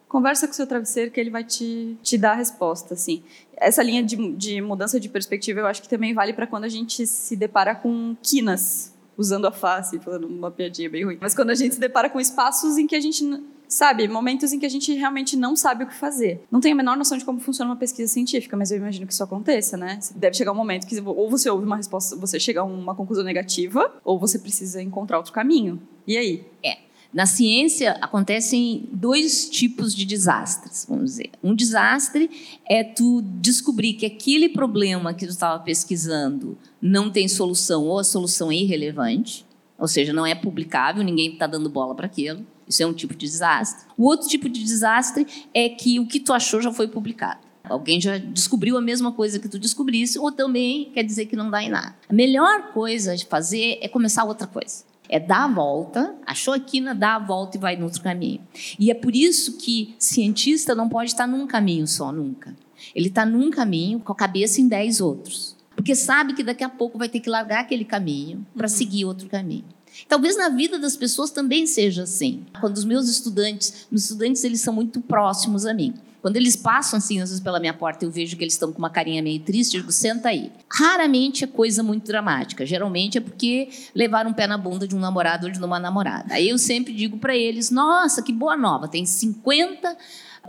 conversa 0.08 0.46
com 0.46 0.52
o 0.52 0.56
seu 0.56 0.66
travesseiro 0.66 1.10
que 1.10 1.20
ele 1.20 1.30
vai 1.30 1.44
te, 1.44 1.96
te 2.02 2.16
dar 2.16 2.32
a 2.32 2.36
resposta, 2.36 2.94
assim. 2.94 3.22
Essa 3.56 3.82
linha 3.82 4.02
de, 4.02 4.32
de 4.32 4.60
mudança 4.60 4.98
de 4.98 5.08
perspectiva 5.08 5.60
eu 5.60 5.66
acho 5.66 5.82
que 5.82 5.88
também 5.88 6.14
vale 6.14 6.32
para 6.32 6.46
quando 6.46 6.64
a 6.64 6.68
gente 6.68 7.06
se 7.06 7.36
depara 7.36 7.74
com 7.74 8.16
quinas, 8.22 8.94
usando 9.16 9.46
a 9.46 9.52
face, 9.52 9.98
falando 9.98 10.26
uma 10.26 10.50
piadinha 10.50 10.88
bem 10.88 11.04
ruim. 11.04 11.18
Mas 11.20 11.34
quando 11.34 11.50
a 11.50 11.54
gente 11.54 11.74
se 11.74 11.80
depara 11.80 12.08
com 12.08 12.18
espaços 12.18 12.78
em 12.78 12.86
que 12.86 12.96
a 12.96 13.00
gente 13.00 13.24
sabe, 13.68 14.08
momentos 14.08 14.52
em 14.52 14.58
que 14.58 14.64
a 14.64 14.68
gente 14.68 14.92
realmente 14.94 15.36
não 15.36 15.54
sabe 15.54 15.84
o 15.84 15.86
que 15.86 15.94
fazer. 15.94 16.42
Não 16.50 16.58
tenho 16.58 16.74
a 16.74 16.76
menor 16.76 16.96
noção 16.96 17.18
de 17.18 17.24
como 17.24 17.38
funciona 17.38 17.70
uma 17.70 17.76
pesquisa 17.76 18.10
científica, 18.10 18.56
mas 18.56 18.70
eu 18.70 18.78
imagino 18.78 19.06
que 19.06 19.12
isso 19.12 19.22
aconteça, 19.22 19.76
né? 19.76 19.98
Deve 20.16 20.36
chegar 20.36 20.52
um 20.52 20.54
momento 20.54 20.86
que 20.86 20.98
ou 21.00 21.28
você 21.28 21.50
ouve 21.50 21.66
uma 21.66 21.76
resposta, 21.76 22.16
você 22.16 22.40
chega 22.40 22.60
a 22.60 22.64
uma 22.64 22.94
conclusão 22.94 23.22
negativa, 23.22 23.94
ou 24.02 24.18
você 24.18 24.38
precisa 24.38 24.82
encontrar 24.82 25.18
outro 25.18 25.32
caminho. 25.32 25.80
E 26.06 26.16
aí? 26.16 26.46
É. 26.64 26.88
Na 27.12 27.24
ciência 27.24 27.92
acontecem 28.02 28.86
dois 28.92 29.48
tipos 29.48 29.94
de 29.94 30.04
desastres, 30.04 30.84
vamos 30.86 31.12
dizer. 31.12 31.30
Um 31.42 31.54
desastre 31.54 32.30
é 32.68 32.84
tu 32.84 33.22
descobrir 33.22 33.94
que 33.94 34.04
aquele 34.04 34.50
problema 34.50 35.14
que 35.14 35.26
tu 35.26 35.30
estava 35.30 35.58
pesquisando 35.62 36.58
não 36.82 37.10
tem 37.10 37.26
solução 37.26 37.84
ou 37.84 37.98
a 37.98 38.04
solução 38.04 38.52
é 38.52 38.56
irrelevante, 38.56 39.46
ou 39.78 39.88
seja, 39.88 40.12
não 40.12 40.26
é 40.26 40.34
publicável, 40.34 41.02
ninguém 41.02 41.32
está 41.32 41.46
dando 41.46 41.70
bola 41.70 41.94
para 41.94 42.06
aquilo. 42.06 42.44
Isso 42.68 42.82
é 42.82 42.86
um 42.86 42.92
tipo 42.92 43.14
de 43.14 43.26
desastre. 43.26 43.86
O 43.96 44.04
outro 44.04 44.28
tipo 44.28 44.46
de 44.46 44.62
desastre 44.62 45.26
é 45.54 45.68
que 45.70 45.98
o 45.98 46.06
que 46.06 46.20
tu 46.20 46.34
achou 46.34 46.60
já 46.60 46.70
foi 46.70 46.88
publicado. 46.88 47.40
Alguém 47.64 48.00
já 48.00 48.18
descobriu 48.18 48.76
a 48.76 48.80
mesma 48.80 49.12
coisa 49.12 49.38
que 49.38 49.48
tu 49.48 49.58
descobrisse, 49.58 50.18
ou 50.18 50.30
também 50.30 50.90
quer 50.92 51.02
dizer 51.02 51.26
que 51.26 51.36
não 51.36 51.50
dá 51.50 51.62
em 51.62 51.70
nada. 51.70 51.94
A 52.08 52.12
melhor 52.12 52.72
coisa 52.72 53.16
de 53.16 53.24
fazer 53.24 53.78
é 53.80 53.88
começar 53.88 54.24
outra 54.24 54.46
coisa. 54.46 54.84
É 55.08 55.18
dar 55.18 55.44
a 55.44 55.48
volta, 55.48 56.14
achou 56.26 56.52
a 56.54 56.60
quina, 56.60 56.94
dá 56.94 57.14
a 57.14 57.18
volta 57.18 57.56
e 57.56 57.60
vai 57.60 57.76
no 57.76 57.84
outro 57.84 58.02
caminho. 58.02 58.40
E 58.78 58.90
é 58.90 58.94
por 58.94 59.14
isso 59.14 59.56
que 59.56 59.94
cientista 59.98 60.74
não 60.74 60.88
pode 60.88 61.10
estar 61.10 61.26
num 61.26 61.46
caminho 61.46 61.86
só, 61.86 62.12
nunca. 62.12 62.54
Ele 62.94 63.08
está 63.08 63.24
num 63.24 63.50
caminho 63.50 64.00
com 64.00 64.12
a 64.12 64.16
cabeça 64.16 64.60
em 64.60 64.68
dez 64.68 65.00
outros. 65.00 65.56
Porque 65.74 65.94
sabe 65.94 66.34
que 66.34 66.42
daqui 66.42 66.64
a 66.64 66.68
pouco 66.68 66.98
vai 66.98 67.08
ter 67.08 67.20
que 67.20 67.30
largar 67.30 67.60
aquele 67.60 67.84
caminho 67.84 68.44
para 68.56 68.64
uhum. 68.64 68.68
seguir 68.68 69.04
outro 69.04 69.28
caminho. 69.28 69.64
Talvez 70.08 70.36
na 70.36 70.48
vida 70.48 70.78
das 70.78 70.96
pessoas 70.96 71.30
também 71.30 71.66
seja 71.66 72.02
assim. 72.02 72.44
Quando 72.60 72.76
os 72.76 72.84
meus 72.84 73.08
estudantes, 73.08 73.86
os 73.90 74.04
estudantes 74.04 74.44
eles 74.44 74.60
são 74.60 74.74
muito 74.74 75.00
próximos 75.00 75.66
a 75.66 75.74
mim. 75.74 75.94
Quando 76.20 76.37
eles 76.37 76.56
passam 76.56 76.98
assim, 76.98 77.20
às 77.20 77.30
vezes 77.30 77.42
pela 77.42 77.60
minha 77.60 77.75
porta, 77.75 78.04
eu 78.04 78.10
vejo 78.10 78.37
que 78.37 78.42
eles 78.42 78.54
estão 78.54 78.72
com 78.72 78.78
uma 78.78 78.90
carinha 78.90 79.22
meio 79.22 79.40
triste, 79.40 79.76
eu 79.76 79.80
digo, 79.80 79.92
senta 79.92 80.28
aí. 80.28 80.52
Raramente 80.70 81.44
é 81.44 81.46
coisa 81.46 81.82
muito 81.82 82.06
dramática. 82.06 82.66
Geralmente 82.66 83.18
é 83.18 83.20
porque 83.20 83.68
levaram 83.94 84.30
um 84.30 84.34
pé 84.34 84.46
na 84.46 84.58
bunda 84.58 84.87
de 84.87 84.96
um 84.96 84.98
namorado 84.98 85.46
ou 85.46 85.52
de 85.52 85.58
uma 85.58 85.78
namorada. 85.78 86.34
Aí 86.34 86.48
eu 86.48 86.58
sempre 86.58 86.92
digo 86.92 87.18
para 87.18 87.37
eles: 87.37 87.70
nossa, 87.70 88.22
que 88.22 88.32
boa 88.32 88.56
nova, 88.56 88.88
tem 88.88 89.06
50 89.06 89.96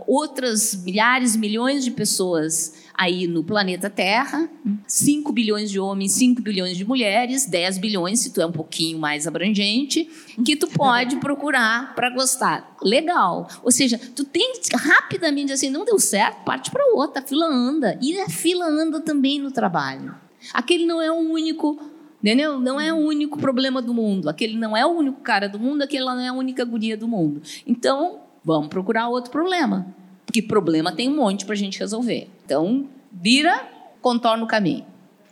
outras 0.06 0.74
milhares, 0.74 1.36
milhões 1.36 1.84
de 1.84 1.90
pessoas 1.90 2.74
aí 3.00 3.26
no 3.26 3.42
planeta 3.42 3.88
Terra, 3.88 4.46
5 4.86 5.32
bilhões 5.32 5.70
de 5.70 5.80
homens, 5.80 6.12
5 6.12 6.42
bilhões 6.42 6.76
de 6.76 6.84
mulheres, 6.84 7.46
10 7.46 7.78
bilhões, 7.78 8.20
se 8.20 8.30
tu 8.30 8.42
é 8.42 8.46
um 8.46 8.52
pouquinho 8.52 8.98
mais 8.98 9.26
abrangente, 9.26 10.06
que 10.44 10.54
tu 10.54 10.66
pode 10.68 11.16
procurar 11.16 11.94
para 11.94 12.10
gostar. 12.10 12.76
Legal. 12.82 13.48
Ou 13.62 13.70
seja, 13.70 13.98
tu 14.14 14.22
tem 14.22 14.52
rapidamente 14.74 15.50
assim, 15.50 15.70
não 15.70 15.82
deu 15.82 15.98
certo, 15.98 16.44
parte 16.44 16.70
para 16.70 16.84
outra, 16.94 17.22
a 17.22 17.26
fila 17.26 17.46
anda. 17.46 17.98
E 18.02 18.20
a 18.20 18.28
fila 18.28 18.66
anda 18.66 19.00
também 19.00 19.40
no 19.40 19.50
trabalho. 19.50 20.14
Aquele 20.52 20.84
não 20.84 21.00
é 21.00 21.10
o 21.10 21.16
único 21.16 21.78
Entendeu? 22.22 22.60
Não 22.60 22.78
é 22.78 22.92
o 22.92 22.96
único 22.98 23.38
problema 23.38 23.80
do 23.80 23.94
mundo. 23.94 24.28
Aquele 24.28 24.54
não 24.54 24.76
é 24.76 24.84
o 24.84 24.90
único 24.90 25.22
cara 25.22 25.48
do 25.48 25.58
mundo, 25.58 25.80
aquele 25.80 26.04
não 26.04 26.20
é 26.20 26.28
a 26.28 26.34
única 26.34 26.66
guria 26.66 26.94
do 26.94 27.08
mundo. 27.08 27.40
Então, 27.66 28.20
vamos 28.44 28.68
procurar 28.68 29.08
outro 29.08 29.30
problema. 29.30 29.86
Porque 30.24 30.42
problema 30.42 30.92
tem 30.92 31.08
um 31.08 31.16
monte 31.16 31.44
para 31.44 31.54
a 31.54 31.58
gente 31.58 31.78
resolver. 31.78 32.28
Então, 32.44 32.86
vira, 33.10 33.66
contorna 34.00 34.44
o 34.44 34.46
caminho. 34.46 34.84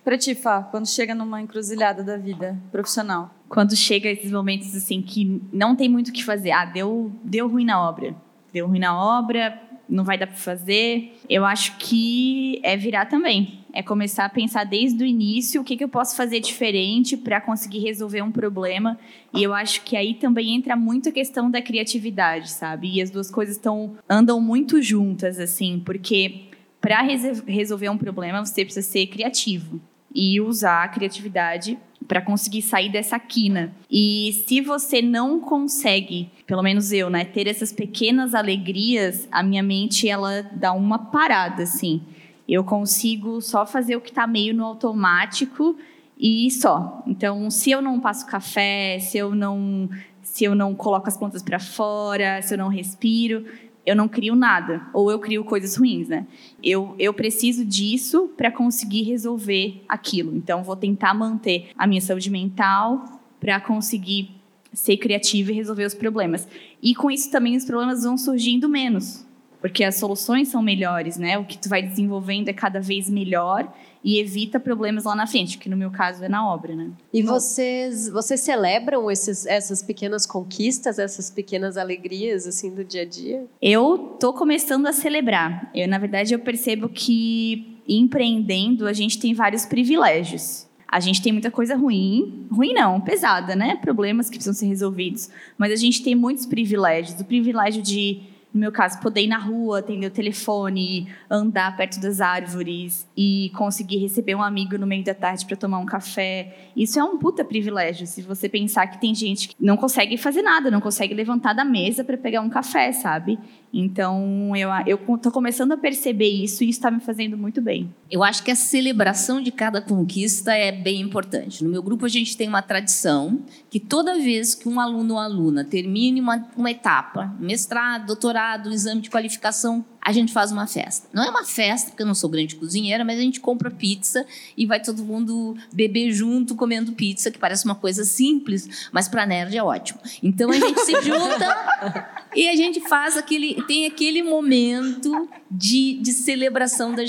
Pra 0.05 0.17
ti, 0.17 0.35
Fá, 0.35 0.63
quando 0.63 0.89
chega 0.89 1.15
numa 1.15 1.41
encruzilhada 1.43 2.03
da 2.03 2.17
vida 2.17 2.59
profissional? 2.73 3.31
Quando 3.49 3.77
chega 3.77 4.09
esses 4.09 4.33
momentos 4.33 4.75
assim 4.75 5.03
que 5.03 5.43
não 5.53 5.77
tem 5.77 5.89
muito 5.89 6.09
o 6.09 6.13
que 6.13 6.25
fazer. 6.25 6.51
Ah, 6.51 6.65
deu, 6.65 7.13
deu 7.23 7.47
ruim 7.47 7.65
na 7.65 7.87
obra. 7.87 8.15
Deu 8.53 8.67
ruim 8.67 8.79
na 8.79 8.99
obra, 8.99 9.61
não 9.89 10.05
vai 10.05 10.19
dar 10.19 10.27
para 10.27 10.37
fazer. 10.37 11.17
Eu 11.29 11.45
acho 11.45 11.77
que 11.79 12.61
é 12.63 12.77
virar 12.77 13.07
também. 13.07 13.61
É 13.73 13.83
começar 13.83 14.25
a 14.25 14.29
pensar 14.29 14.65
desde 14.65 15.03
o 15.03 15.07
início 15.07 15.61
o 15.61 15.65
que, 15.65 15.77
que 15.77 15.85
eu 15.85 15.89
posso 15.89 16.17
fazer 16.17 16.41
diferente 16.41 17.17
para 17.17 17.41
conseguir 17.41 17.79
resolver 17.81 18.23
um 18.23 18.31
problema. 18.33 18.99
E 19.33 19.43
eu 19.43 19.55
acho 19.55 19.83
que 19.83 19.97
aí 19.97 20.15
também 20.15 20.55
entra 20.55 20.77
muito 20.77 21.09
a 21.09 21.13
questão 21.13 21.51
da 21.51 21.63
criatividade, 21.63 22.51
sabe? 22.51 22.97
E 22.97 23.03
as 23.03 23.11
duas 23.11 23.31
coisas 23.31 23.57
estão 23.57 23.97
andam 24.09 24.41
muito 24.41 24.83
juntas, 24.83 25.39
assim, 25.39 25.81
porque 25.85 26.49
para 26.81 27.03
resolver 27.47 27.89
um 27.89 27.99
problema 27.99 28.45
você 28.45 28.65
precisa 28.65 28.87
ser 28.87 29.07
criativo 29.07 29.81
e 30.15 30.41
usar 30.41 30.85
a 30.85 30.89
criatividade 30.89 31.79
para 32.07 32.23
conseguir 32.23 32.63
sair 32.63 32.91
dessa 32.91 33.19
quina. 33.19 33.73
E 33.91 34.43
se 34.47 34.61
você 34.61 35.03
não 35.03 35.39
consegue, 35.39 36.31
pelo 36.47 36.63
menos 36.63 36.91
eu, 36.91 37.11
né, 37.11 37.25
ter 37.25 37.47
essas 37.47 37.71
pequenas 37.71 38.35
alegrias, 38.35 39.29
a 39.31 39.43
minha 39.43 39.63
mente 39.63 40.09
ela 40.09 40.43
dá 40.53 40.73
uma 40.73 40.99
parada 40.99 41.65
assim. 41.65 42.01
Eu 42.49 42.65
consigo 42.65 43.43
só 43.43 43.67
fazer 43.67 43.95
o 43.95 44.01
que 44.01 44.09
está 44.09 44.27
meio 44.27 44.55
no 44.55 44.65
automático 44.65 45.77
e 46.19 46.51
só. 46.51 47.03
Então, 47.07 47.51
se 47.51 47.71
eu 47.71 47.83
não 47.83 48.01
passo 48.01 48.27
café, 48.27 48.99
se 48.99 49.19
eu 49.19 49.35
não 49.35 49.89
se 50.23 50.45
eu 50.45 50.55
não 50.55 50.75
coloco 50.75 51.09
as 51.09 51.17
plantas 51.17 51.43
para 51.43 51.59
fora, 51.59 52.41
se 52.43 52.53
eu 52.53 52.59
não 52.59 52.69
respiro, 52.69 53.47
eu 53.89 53.97
não 53.97 54.07
crio 54.07 54.37
nada, 54.37 54.83
ou 54.93 55.11
eu 55.11 55.19
crio 55.19 55.43
coisas 55.43 55.75
ruins, 55.75 56.09
né? 56.09 56.27
Eu, 56.63 56.95
eu 56.99 57.15
preciso 57.15 57.65
disso 57.65 58.31
para 58.37 58.51
conseguir 58.51 59.03
resolver 59.03 59.83
aquilo. 59.89 60.37
Então, 60.37 60.63
vou 60.63 60.77
tentar 60.77 61.15
manter 61.15 61.71
a 61.77 61.87
minha 61.87 62.01
saúde 62.01 62.31
mental 62.31 63.21
para 63.41 63.59
conseguir 63.59 64.31
ser 64.75 64.99
criativa 64.99 65.51
e 65.51 65.55
resolver 65.55 65.85
os 65.85 65.95
problemas. 65.95 66.47
E 66.83 66.95
com 66.95 67.11
isso 67.11 67.31
também 67.31 67.57
os 67.57 67.65
problemas 67.65 68.03
vão 68.03 68.19
surgindo 68.19 68.69
menos, 68.69 69.27
porque 69.61 69.83
as 69.83 69.97
soluções 69.97 70.49
são 70.49 70.63
melhores, 70.63 71.17
né? 71.17 71.39
O 71.39 71.45
que 71.45 71.59
tu 71.59 71.69
vai 71.69 71.83
desenvolvendo 71.83 72.49
é 72.49 72.53
cada 72.53 72.81
vez 72.81 73.11
melhor 73.11 73.73
e 74.05 74.19
evita 74.21 74.61
problemas 74.61 75.05
lá 75.05 75.15
na 75.15 75.27
frente, 75.27 75.59
que 75.59 75.69
no 75.69 75.77
meu 75.77 75.91
caso 75.91 76.25
é 76.25 76.29
na 76.29 76.49
obra, 76.49 76.75
né? 76.75 76.91
E 77.13 77.23
vocês, 77.23 78.09
vocês 78.09 78.41
celebram 78.41 79.11
esses, 79.11 79.45
essas 79.47 79.83
pequenas 79.83 80.25
conquistas, 80.27 80.99
essas 80.99 81.31
pequenas 81.31 81.77
alegrias 81.77 82.47
assim 82.47 82.73
do 82.73 82.85
dia 82.85 83.03
a 83.03 83.05
dia? 83.05 83.47
Eu 83.61 84.17
tô 84.21 84.33
começando 84.33 84.87
a 84.87 84.93
celebrar. 84.93 85.71
Eu, 85.75 85.89
na 85.89 85.99
verdade, 85.99 86.33
eu 86.33 86.39
percebo 86.39 86.89
que 86.89 87.81
empreendendo 87.89 88.87
a 88.87 88.93
gente 88.93 89.19
tem 89.19 89.35
vários 89.35 89.67
privilégios. 89.67 90.67
A 90.87 91.01
gente 91.01 91.21
tem 91.21 91.33
muita 91.33 91.51
coisa 91.51 91.77
ruim, 91.77 92.47
ruim 92.51 92.73
não, 92.73 92.99
pesada, 92.99 93.55
né? 93.55 93.77
Problemas 93.77 94.31
que 94.31 94.37
precisam 94.37 94.55
ser 94.55 94.67
resolvidos. 94.67 95.29
Mas 95.59 95.71
a 95.71 95.77
gente 95.77 96.03
tem 96.03 96.15
muitos 96.15 96.47
privilégios. 96.47 97.21
O 97.21 97.25
privilégio 97.25 97.83
de 97.83 98.23
no 98.53 98.61
meu 98.61 98.73
caso, 98.73 98.99
poder 99.01 99.23
ir 99.23 99.27
na 99.27 99.39
rua, 99.39 99.81
atender 99.81 100.07
o 100.07 100.11
telefone, 100.11 101.09
andar 101.31 101.77
perto 101.77 102.01
das 102.01 102.21
árvores 102.21 103.07
e 103.17 103.51
conseguir 103.55 103.99
receber 103.99 104.35
um 104.35 104.43
amigo 104.43 104.79
no 104.79 104.87
meio 104.87 105.05
da 105.05 105.15
tarde 105.15 105.45
para 105.45 105.57
tomar 105.57 105.79
um 105.79 105.87
café. 105.87 106.71
Isso 106.75 106.99
é 106.99 107.05
um 107.05 107.19
puta 107.19 107.45
privilégio. 107.45 108.07
Se 108.07 108.23
você 108.23 108.49
pensar 108.49 108.87
que 108.87 109.01
tem 109.01 109.15
gente 109.15 109.49
que 109.49 109.55
não 109.61 109.77
consegue 109.77 110.17
fazer 110.17 110.43
nada, 110.43 110.71
não 110.71 110.81
consegue 110.81 111.13
levantar 111.13 111.53
da 111.53 111.65
mesa 111.65 112.03
para 112.03 112.17
pegar 112.17 112.41
um 112.41 112.49
café, 112.49 112.91
sabe? 112.93 113.39
Então, 113.73 114.53
eu, 114.57 114.71
eu 114.87 115.19
tô 115.19 115.31
começando 115.31 115.73
a 115.73 115.77
perceber 115.77 116.29
isso 116.29 116.65
e 116.65 116.71
isso 116.71 116.79
está 116.79 116.91
me 116.91 117.01
fazendo 117.01 117.37
muito 117.37 117.61
bem. 117.61 117.93
Eu 118.11 118.25
acho 118.25 118.43
que 118.43 118.51
a 118.51 118.57
celebração 118.57 119.43
de 119.43 119.53
cada 119.53 119.81
conquista 119.81 120.53
é 120.55 120.73
bem 120.73 121.01
importante. 121.01 121.63
No 121.63 121.71
meu 121.71 121.83
grupo, 121.83 122.07
a 122.07 122.09
gente 122.09 122.37
tem 122.37 122.49
uma 122.49 122.63
tradição 122.63 123.43
que 123.69 123.79
toda 123.79 124.19
vez 124.19 124.55
que 124.55 124.69
um 124.69 124.81
aluno 124.81 125.15
ou 125.15 125.21
aluna 125.21 125.65
termine 125.65 126.21
uma, 126.21 126.49
uma 126.57 126.71
etapa, 126.71 127.35
mestrado, 127.39 128.07
doutorado, 128.07 128.71
exame 128.71 129.03
de 129.03 129.11
qualificação, 129.11 129.85
a 130.09 130.13
gente 130.13 130.33
faz 130.33 130.51
uma 130.51 130.67
festa. 130.67 131.07
Não 131.13 131.23
é 131.23 131.29
uma 131.29 131.45
festa, 131.45 131.91
porque 131.91 132.03
eu 132.03 132.07
não 132.07 132.15
sou 132.15 132.31
grande 132.31 132.57
cozinheira, 132.57 133.05
mas 133.05 133.19
a 133.19 133.21
gente 133.21 133.41
compra 133.41 133.71
pizza 133.71 134.25
e 134.57 134.65
vai 134.65 134.81
todo 134.81 135.05
mundo 135.05 135.55
beber 135.71 136.13
junto 136.13 136.55
comendo 136.55 136.93
pizza, 136.93 137.31
que 137.31 137.39
parece 137.39 137.67
uma 137.67 137.75
coisa 137.75 138.05
simples, 138.05 138.89
mas 138.91 139.07
para 139.07 139.27
nerd 139.27 139.55
é 139.55 139.63
ótimo. 139.63 140.01
Então 140.23 140.51
a 140.51 140.55
gente 140.55 140.81
se 140.81 140.93
junta 141.03 142.09
e 142.35 142.49
a 142.49 142.57
gente 142.57 142.81
faz 142.89 143.19
aquele, 143.19 143.63
tem 143.65 143.85
aquele 143.85 144.23
momento 144.23 145.29
de, 145.51 145.99
de 146.01 146.15
celebração 146.15 146.95
da, 146.95 147.03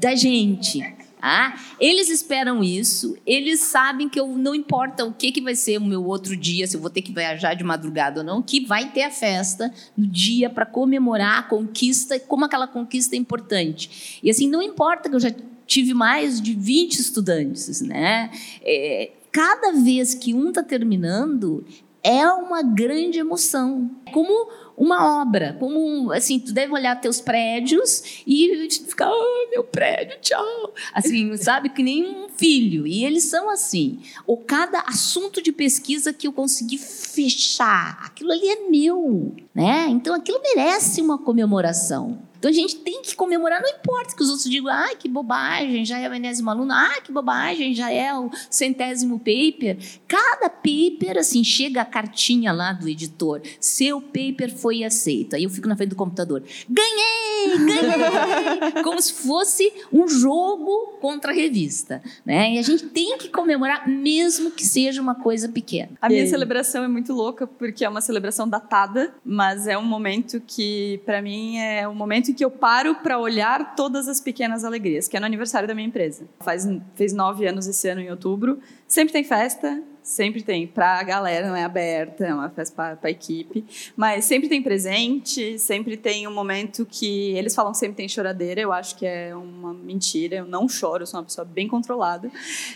da 0.00 0.16
gente. 0.16 0.82
Ah, 1.22 1.58
eles 1.78 2.08
esperam 2.08 2.62
isso, 2.62 3.16
eles 3.26 3.60
sabem 3.60 4.08
que 4.08 4.18
eu 4.18 4.26
não 4.28 4.54
importa 4.54 5.04
o 5.04 5.12
que, 5.12 5.32
que 5.32 5.40
vai 5.40 5.54
ser 5.54 5.78
o 5.78 5.84
meu 5.84 6.04
outro 6.04 6.36
dia, 6.36 6.66
se 6.66 6.76
eu 6.76 6.80
vou 6.80 6.90
ter 6.90 7.02
que 7.02 7.12
viajar 7.12 7.54
de 7.54 7.64
madrugada 7.64 8.20
ou 8.20 8.26
não, 8.26 8.42
que 8.42 8.64
vai 8.64 8.90
ter 8.90 9.02
a 9.02 9.10
festa 9.10 9.72
no 9.96 10.06
dia 10.06 10.48
para 10.48 10.66
comemorar 10.66 11.38
a 11.38 11.42
conquista 11.42 12.18
como 12.18 12.44
aquela 12.44 12.66
conquista 12.66 13.14
é 13.14 13.18
importante. 13.18 14.20
E 14.22 14.30
assim, 14.30 14.48
não 14.48 14.62
importa 14.62 15.08
que 15.08 15.14
eu 15.14 15.20
já 15.20 15.32
tive 15.66 15.94
mais 15.94 16.40
de 16.40 16.54
20 16.54 16.98
estudantes, 16.98 17.80
né? 17.80 18.30
É, 18.62 19.12
cada 19.30 19.72
vez 19.72 20.14
que 20.14 20.34
um 20.34 20.48
está 20.48 20.62
terminando, 20.62 21.64
é 22.02 22.26
uma 22.26 22.62
grande 22.62 23.18
emoção. 23.18 23.90
Como 24.12 24.48
uma 24.76 25.20
obra, 25.20 25.54
como 25.58 26.10
assim, 26.10 26.40
tu 26.40 26.52
deve 26.52 26.72
olhar 26.72 26.98
teus 26.98 27.20
prédios 27.20 28.22
e 28.26 28.68
ficar, 28.70 29.08
ah, 29.08 29.48
meu 29.50 29.62
prédio, 29.62 30.16
tchau. 30.22 30.72
Assim, 30.94 31.36
sabe, 31.36 31.68
que 31.68 31.82
nem 31.82 32.04
um 32.04 32.28
filho. 32.30 32.86
E 32.86 33.04
eles 33.04 33.24
são 33.24 33.50
assim. 33.50 34.00
Ou 34.26 34.38
cada 34.38 34.80
assunto 34.80 35.42
de 35.42 35.52
pesquisa 35.52 36.12
que 36.12 36.26
eu 36.26 36.32
consegui 36.32 36.78
fechar, 36.78 38.00
aquilo 38.06 38.32
ali 38.32 38.48
é 38.48 38.68
meu, 38.70 39.34
né? 39.54 39.86
Então 39.90 40.14
aquilo 40.14 40.40
merece 40.42 41.02
uma 41.02 41.18
comemoração. 41.18 42.29
Então 42.40 42.50
a 42.50 42.54
gente 42.54 42.76
tem 42.76 43.02
que 43.02 43.14
comemorar, 43.14 43.60
não 43.60 43.68
importa 43.68 44.16
que 44.16 44.22
os 44.22 44.30
outros 44.30 44.48
digam, 44.48 44.72
ah, 44.72 44.96
que 44.98 45.06
bobagem, 45.06 45.84
já 45.84 45.98
é 45.98 46.08
o 46.08 46.14
enésimo 46.14 46.48
aluno, 46.48 46.72
ah, 46.72 46.98
que 47.04 47.12
bobagem, 47.12 47.74
já 47.74 47.92
é 47.92 48.18
o 48.18 48.30
centésimo 48.48 49.18
paper. 49.18 49.76
Cada 50.08 50.48
paper, 50.48 51.18
assim, 51.18 51.44
chega 51.44 51.82
a 51.82 51.84
cartinha 51.84 52.50
lá 52.50 52.72
do 52.72 52.88
editor, 52.88 53.42
seu 53.60 54.00
paper 54.00 54.56
foi 54.56 54.82
aceito. 54.82 55.36
Aí 55.36 55.44
eu 55.44 55.50
fico 55.50 55.68
na 55.68 55.76
frente 55.76 55.90
do 55.90 55.96
computador, 55.96 56.42
ganhei, 56.66 57.19
ganhei! 57.48 58.82
Como 58.82 59.00
se 59.00 59.12
fosse 59.12 59.72
um 59.92 60.08
jogo 60.08 60.98
contra 61.00 61.32
a 61.32 61.34
revista. 61.34 62.02
Né? 62.24 62.54
E 62.54 62.58
a 62.58 62.62
gente 62.62 62.86
tem 62.86 63.16
que 63.18 63.28
comemorar, 63.28 63.88
mesmo 63.88 64.50
que 64.50 64.64
seja 64.64 65.00
uma 65.00 65.14
coisa 65.14 65.48
pequena. 65.48 65.92
A 66.00 66.08
minha 66.08 66.26
celebração 66.26 66.84
é 66.84 66.88
muito 66.88 67.12
louca, 67.12 67.46
porque 67.46 67.84
é 67.84 67.88
uma 67.88 68.00
celebração 68.00 68.48
datada, 68.48 69.14
mas 69.24 69.66
é 69.66 69.76
um 69.76 69.84
momento 69.84 70.40
que, 70.46 71.00
para 71.04 71.22
mim, 71.22 71.58
é 71.58 71.88
um 71.88 71.94
momento 71.94 72.30
em 72.30 72.34
que 72.34 72.44
eu 72.44 72.50
paro 72.50 72.96
para 72.96 73.18
olhar 73.18 73.74
todas 73.74 74.08
as 74.08 74.20
pequenas 74.20 74.64
alegrias, 74.64 75.08
que 75.08 75.16
é 75.16 75.20
no 75.20 75.26
aniversário 75.26 75.66
da 75.66 75.74
minha 75.74 75.86
empresa. 75.86 76.26
Faz, 76.40 76.68
fez 76.94 77.12
nove 77.12 77.46
anos 77.46 77.66
esse 77.66 77.88
ano, 77.88 78.00
em 78.00 78.10
outubro. 78.10 78.58
Sempre 78.86 79.12
tem 79.12 79.24
festa, 79.24 79.82
sempre 80.10 80.42
tem. 80.42 80.66
Para 80.66 80.98
a 80.98 81.02
galera 81.04 81.48
não 81.48 81.54
é 81.54 81.62
aberta, 81.62 82.26
é 82.26 82.34
uma 82.34 82.50
festa 82.50 82.96
para 82.96 83.08
a 83.08 83.10
equipe. 83.10 83.64
Mas 83.96 84.24
sempre 84.24 84.48
tem 84.48 84.60
presente, 84.60 85.56
sempre 85.58 85.96
tem 85.96 86.26
um 86.26 86.34
momento 86.34 86.84
que 86.84 87.30
eles 87.36 87.54
falam 87.54 87.70
que 87.70 87.78
sempre 87.78 87.96
tem 87.96 88.08
choradeira. 88.08 88.60
Eu 88.60 88.72
acho 88.72 88.96
que 88.96 89.06
é 89.06 89.34
uma 89.34 89.72
mentira. 89.72 90.36
Eu 90.36 90.46
não 90.46 90.68
choro, 90.68 91.06
sou 91.06 91.20
uma 91.20 91.26
pessoa 91.26 91.44
bem 91.44 91.68
controlada. 91.68 92.30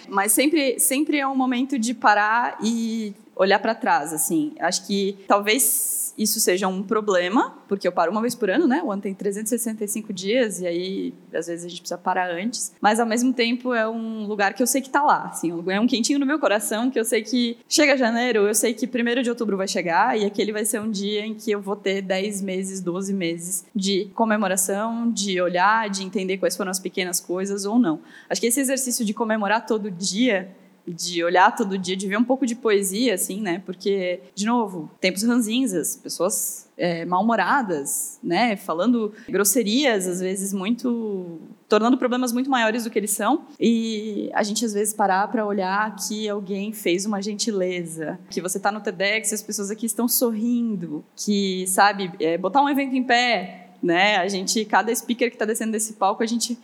Mas 0.09 0.31
sempre, 0.31 0.79
sempre 0.79 1.19
é 1.19 1.27
um 1.27 1.35
momento 1.35 1.77
de 1.77 1.93
parar 1.93 2.57
e 2.63 3.13
olhar 3.35 3.59
para 3.59 3.75
trás, 3.75 4.13
assim. 4.13 4.55
Acho 4.61 4.87
que 4.87 5.19
talvez 5.27 6.04
isso 6.17 6.41
seja 6.41 6.69
um 6.69 6.83
problema, 6.83 7.59
porque 7.69 7.87
eu 7.87 7.93
paro 7.93 8.11
uma 8.11 8.21
vez 8.21 8.35
por 8.35 8.51
ano, 8.51 8.67
né? 8.67 8.83
O 8.83 8.91
ano 8.91 9.03
tem 9.03 9.15
365 9.15 10.13
dias 10.13 10.61
e 10.61 10.67
aí 10.67 11.15
às 11.33 11.47
vezes 11.47 11.65
a 11.65 11.69
gente 11.69 11.81
precisa 11.81 11.99
parar 11.99 12.31
antes. 12.31 12.73
Mas 12.81 13.01
ao 13.01 13.07
mesmo 13.07 13.33
tempo 13.33 13.75
é 13.75 13.89
um 13.89 14.27
lugar 14.27 14.55
que 14.55 14.63
eu 14.63 14.67
sei 14.67 14.81
que 14.81 14.91
tá 14.91 15.03
lá, 15.03 15.25
assim, 15.27 15.53
é 15.69 15.81
um 15.81 15.87
quentinho 15.87 16.19
no 16.19 16.27
meu 16.27 16.39
coração 16.39 16.91
que 16.91 16.99
eu 16.99 17.05
sei 17.05 17.23
que 17.23 17.59
chega 17.69 17.97
janeiro, 17.97 18.47
eu 18.47 18.55
sei 18.55 18.75
que 18.75 18.87
primeiro 18.87 19.23
de 19.23 19.31
outubro 19.31 19.57
vai 19.57 19.69
chegar 19.69 20.19
e 20.19 20.25
aquele 20.25 20.53
vai 20.53 20.65
ser 20.65 20.81
um 20.81 20.91
dia 20.91 21.27
em 21.27 21.35
que 21.35 21.51
eu 21.51 21.61
vou 21.61 21.77
ter 21.77 22.03
10 22.03 22.43
meses, 22.43 22.81
12 22.81 23.13
meses 23.13 23.65
de 23.75 24.07
comemoração, 24.15 25.11
de 25.11 25.41
olhar, 25.41 25.89
de 25.91 26.05
entender 26.05 26.39
quais 26.39 26.57
foram 26.57 26.71
as 26.71 26.79
pequenas 26.79 27.21
coisas 27.21 27.65
ou 27.65 27.79
não. 27.79 28.01
Acho 28.29 28.41
que 28.41 28.47
esse 28.47 28.61
exercício 28.61 29.05
de 29.05 29.15
comemorar 29.15 29.67
todo 29.67 29.91
dia 29.91 30.55
de 30.87 31.25
olhar 31.25 31.55
todo 31.55 31.79
dia, 31.79 31.97
de 31.97 32.07
ver 32.07 32.19
um 32.19 32.25
pouco 32.25 32.47
de 32.47 32.55
poesia, 32.55 33.15
assim, 33.15 33.41
né? 33.41 33.63
Porque, 33.65 34.21
de 34.35 34.45
novo, 34.47 34.91
tempos 35.01 35.23
ranzinzas, 35.23 35.97
pessoas 35.97 36.69
é, 36.77 37.05
mal-humoradas, 37.05 38.19
né? 38.23 38.57
Falando 38.57 39.13
grosserias, 39.29 40.07
às 40.07 40.21
vezes 40.21 40.53
muito... 40.53 41.39
tornando 41.69 41.97
problemas 41.97 42.33
muito 42.33 42.51
maiores 42.51 42.85
do 42.85 42.91
que 42.91 42.99
eles 42.99 43.13
são. 43.13 43.47
E 43.59 44.31
a 44.35 44.43
gente, 44.43 44.65
às 44.65 44.75
vezes, 44.75 44.93
parar 44.93 45.29
para 45.29 45.47
olhar 45.47 45.97
que 45.97 46.29
alguém 46.29 46.73
fez 46.73 47.07
uma 47.07 47.23
gentileza, 47.23 48.19
que 48.29 48.41
você 48.41 48.61
tá 48.61 48.71
no 48.71 48.81
TEDx 48.81 49.33
e 49.33 49.35
as 49.35 49.43
pessoas 49.43 49.71
aqui 49.71 49.87
estão 49.87 50.07
sorrindo, 50.07 51.05
que, 51.17 51.67
sabe, 51.67 52.13
é, 52.21 52.37
botar 52.37 52.61
um 52.61 52.69
evento 52.69 52.95
em 52.95 53.03
pé, 53.03 53.71
né? 53.83 54.17
A 54.17 54.29
gente, 54.29 54.65
cada 54.65 54.95
speaker 54.95 55.29
que 55.29 55.37
está 55.37 55.45
descendo 55.45 55.73
desse 55.73 55.95
palco, 55.95 56.23
a 56.23 56.27
gente, 56.27 56.59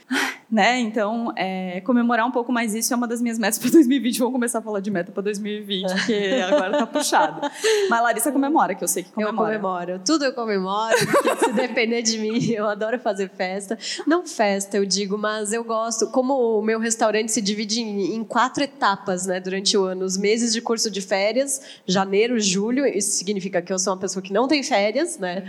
né? 0.51 0.81
Então, 0.81 1.33
é, 1.37 1.81
comemorar 1.83 2.27
um 2.27 2.31
pouco 2.31 2.51
mais 2.51 2.75
isso 2.75 2.93
é 2.95 2.97
uma 2.97 3.07
das 3.07 3.21
minhas 3.21 3.39
metas 3.39 3.59
para 3.59 3.71
2020. 3.71 4.17
Vamos 4.19 4.33
começar 4.33 4.61
a 4.61 4.63
falar 4.63 4.81
de 4.81 4.91
meta 4.91 5.13
para 5.13 5.23
2020, 5.23 6.07
que 6.07 6.41
agora 6.41 6.79
tá 6.79 6.87
puxado. 6.87 7.41
Mas 7.91 8.03
Larissa 8.03 8.33
comemora, 8.33 8.75
que 8.75 8.83
eu 8.83 8.89
sei 8.89 9.03
que 9.03 9.13
comemora. 9.13 9.55
Eu 9.55 9.61
comemoro, 9.61 10.01
tudo 10.05 10.25
eu 10.25 10.33
comemoro, 10.33 10.97
porque 11.07 11.37
se 11.45 11.53
depender 11.53 12.03
de 12.03 12.19
mim, 12.19 12.53
eu 12.53 12.67
adoro 12.67 12.99
fazer 12.99 13.29
festa. 13.29 13.79
Não 14.07 14.27
festa, 14.27 14.79
eu 14.79 14.87
digo, 14.87 15.19
mas 15.19 15.53
eu 15.53 15.63
gosto. 15.63 16.07
Como 16.09 16.59
o 16.59 16.63
meu 16.63 16.79
restaurante 16.79 17.31
se 17.31 17.43
divide 17.43 17.81
em, 17.81 18.15
em 18.15 18.25
quatro 18.25 18.65
etapas, 18.65 19.27
né, 19.27 19.41
durante 19.41 19.77
o 19.77 19.85
ano, 19.85 20.05
os 20.05 20.17
meses 20.17 20.53
de 20.53 20.63
curso 20.63 20.91
de 20.91 21.03
férias, 21.03 21.61
janeiro, 21.87 22.41
julho, 22.41 22.87
isso 22.87 23.13
significa 23.13 23.61
que 23.61 23.73
eu 23.73 23.79
sou 23.79 23.93
uma 23.93 24.01
pessoa 24.01 24.23
que 24.23 24.33
não 24.33 24.49
tem 24.49 24.63
férias, 24.63 25.19
né? 25.19 25.45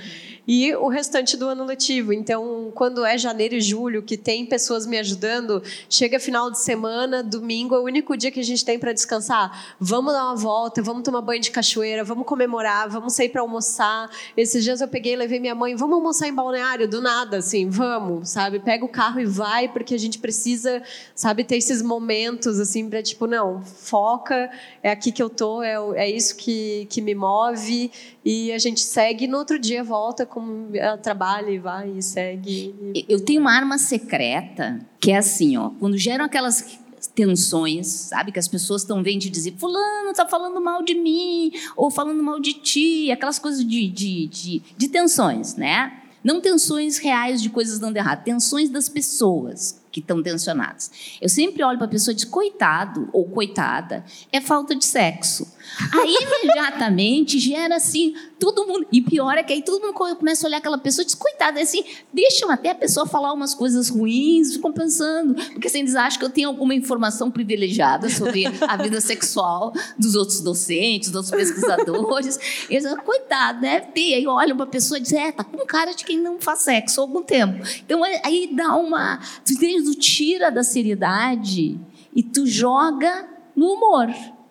E 0.48 0.76
o 0.76 0.88
restante 0.90 1.38
do 1.38 1.48
ano 1.48 1.62
ano 1.62 1.66
letivo. 1.66 2.12
Então, 2.12 2.72
quando 2.74 3.06
é 3.06 3.18
janeiro 3.18 3.56
e 3.56 3.62
julho, 3.62 4.02
que 4.02 4.18
tem 4.18 4.46
pessoas 4.46 4.86
me 4.92 5.00
ajudando, 5.00 5.64
chega 5.90 6.20
final 6.20 6.52
de 6.52 6.60
semana, 6.60 7.24
domingo 7.24 7.74
é 7.74 7.80
o 7.80 7.84
único 7.84 8.18
dia 8.18 8.30
que 8.30 8.42
a 8.42 8.44
gente 8.44 8.64
tem 8.64 8.78
para 8.78 8.92
descansar. 8.92 9.76
Vamos 9.80 10.14
dar 10.14 10.26
uma 10.26 10.36
volta, 10.36 10.82
vamos 10.82 11.04
tomar 11.04 11.22
banho 11.22 11.42
de 11.42 11.50
cachoeira, 11.50 12.04
vamos 12.04 12.26
comemorar, 12.26 12.90
vamos 12.90 13.14
sair 13.14 13.30
para 13.30 13.42
almoçar. 13.42 14.10
Esses 14.36 14.64
dias 14.64 14.82
eu 14.82 14.88
peguei 14.88 15.16
levei 15.16 15.40
minha 15.40 15.56
mãe, 15.56 15.76
vamos 15.76 15.96
almoçar 15.96 16.28
em 16.28 16.34
balneário, 16.34 16.88
do 16.88 17.02
nada, 17.02 17.38
assim, 17.38 17.70
vamos, 17.70 18.30
sabe? 18.30 18.60
Pega 18.60 18.84
o 18.84 18.90
carro 18.90 19.22
e 19.22 19.26
vai, 19.26 19.70
porque 19.70 19.96
a 19.96 19.98
gente 19.98 20.20
precisa, 20.20 20.84
sabe, 21.16 21.46
ter 21.46 21.56
esses 21.56 21.82
momentos, 21.82 22.60
assim, 22.60 22.90
para 22.90 23.02
tipo, 23.02 23.26
não, 23.26 23.62
foca, 23.62 24.52
é 24.84 24.92
aqui 24.92 25.12
que 25.12 25.24
eu 25.24 25.30
tô, 25.30 25.64
é, 25.64 25.76
é 25.96 26.10
isso 26.10 26.36
que, 26.36 26.86
que 26.90 27.02
me 27.02 27.16
move, 27.16 27.90
e 28.26 28.52
a 28.52 28.58
gente 28.58 28.82
segue, 28.82 29.26
no 29.26 29.38
outro 29.38 29.58
dia 29.58 29.84
volta, 29.84 30.26
como 30.26 30.76
ela 30.76 30.98
trabalha 30.98 31.50
e 31.50 31.58
vai 31.58 31.90
e 31.90 32.02
segue. 32.02 32.76
Eu 33.08 33.24
tenho 33.24 33.40
uma 33.40 33.54
arma 33.54 33.78
secreta 33.78 34.81
que 35.00 35.12
é 35.12 35.18
assim, 35.18 35.58
ó, 35.58 35.70
quando 35.80 35.98
geram 35.98 36.26
aquelas 36.26 36.80
tensões, 37.16 37.88
sabe? 37.88 38.32
Que 38.32 38.40
as 38.40 38.48
pessoas 38.48 38.82
estão 38.84 39.02
vendo 39.02 39.24
e 39.24 39.30
dizer, 39.30 39.56
fulano 39.58 40.12
está 40.12 40.28
falando 40.28 40.62
mal 40.62 40.84
de 40.84 40.94
mim, 40.94 41.52
ou 41.76 41.90
falando 41.90 42.22
mal 42.22 42.40
de 42.40 42.54
ti, 42.54 43.12
aquelas 43.12 43.40
coisas 43.40 43.66
de, 43.66 43.88
de, 43.88 44.28
de, 44.28 44.62
de 44.78 44.88
tensões, 44.88 45.56
né? 45.56 46.02
Não 46.24 46.40
tensões 46.40 46.98
reais 46.98 47.42
de 47.42 47.50
coisas 47.50 47.80
dando 47.80 47.98
errado, 47.98 48.24
tensões 48.24 48.70
das 48.70 48.88
pessoas 48.88 49.81
que 49.92 50.00
estão 50.00 50.22
tensionadas. 50.24 51.18
Eu 51.22 51.30
sempre 51.30 51.64
olho 51.64 51.78
para 51.78 51.88
a 51.88 51.90
pessoa 51.90 52.14
e 52.14 52.16
digo, 52.16 52.32
coitado 52.32 53.10
ou 53.12 53.26
coitada, 53.26 54.04
é 54.32 54.40
falta 54.40 54.76
de 54.76 54.86
sexo. 54.86 55.48
Aí 55.94 56.16
imediatamente 56.44 57.40
gera 57.40 57.76
assim, 57.76 58.14
todo 58.40 58.66
mundo. 58.66 58.88
E 58.92 59.02
pior 59.02 59.38
é 59.38 59.44
que 59.44 59.54
aí 59.54 59.62
todo 59.62 59.82
mundo 59.82 59.94
começa 59.94 60.46
a 60.46 60.48
olhar 60.48 60.58
aquela 60.58 60.78
pessoa 60.78 61.04
e 61.04 61.06
diz, 61.06 61.16
coitada, 61.16 61.60
é 61.60 61.64
assim, 61.64 61.84
deixam 62.14 62.50
até 62.50 62.72
a 62.72 62.76
pessoa 62.76 63.06
falar 63.06 63.34
umas 63.34 63.54
coisas 63.54 63.90
ruins, 63.90 64.54
ficam 64.54 64.72
pensando. 64.72 65.36
Porque 65.36 65.68
assim, 65.68 65.80
eles 65.80 65.96
acham 65.96 66.20
que 66.20 66.26
eu 66.26 66.30
tenho 66.30 66.50
alguma 66.50 66.74
informação 66.74 67.30
privilegiada 67.30 68.10
sobre 68.10 68.46
a 68.46 68.78
vida 68.78 69.00
sexual 69.02 69.74
dos 69.98 70.16
outros 70.16 70.42
docentes, 70.42 71.10
dos 71.10 71.32
outros 71.32 71.52
pesquisadores. 71.52 72.40
Eles 72.70 72.84
dizem, 72.84 72.98
coitado, 72.98 73.62
deve 73.62 73.88
ter. 73.88 74.16
Aí 74.16 74.28
olham 74.28 74.56
para 74.56 74.66
a 74.66 74.70
pessoa 74.70 74.98
e 74.98 75.02
dizem, 75.02 75.22
é, 75.22 75.32
tá 75.32 75.44
com 75.44 75.58
cara 75.66 75.94
de 75.94 76.04
quem 76.04 76.20
não 76.20 76.40
faz 76.40 76.60
sexo 76.60 77.00
há 77.00 77.04
algum 77.04 77.24
tempo. 77.24 77.64
Então 77.86 78.04
aí 78.04 78.50
dá 78.54 78.76
uma. 78.76 79.20
Tu, 79.46 79.58
tu 79.82 79.96
tira 79.96 80.50
da 80.50 80.64
seriedade 80.64 81.80
e 82.16 82.24
tu 82.24 82.46
joga 82.46 83.28
no 83.56 83.74
humor. 83.74 84.08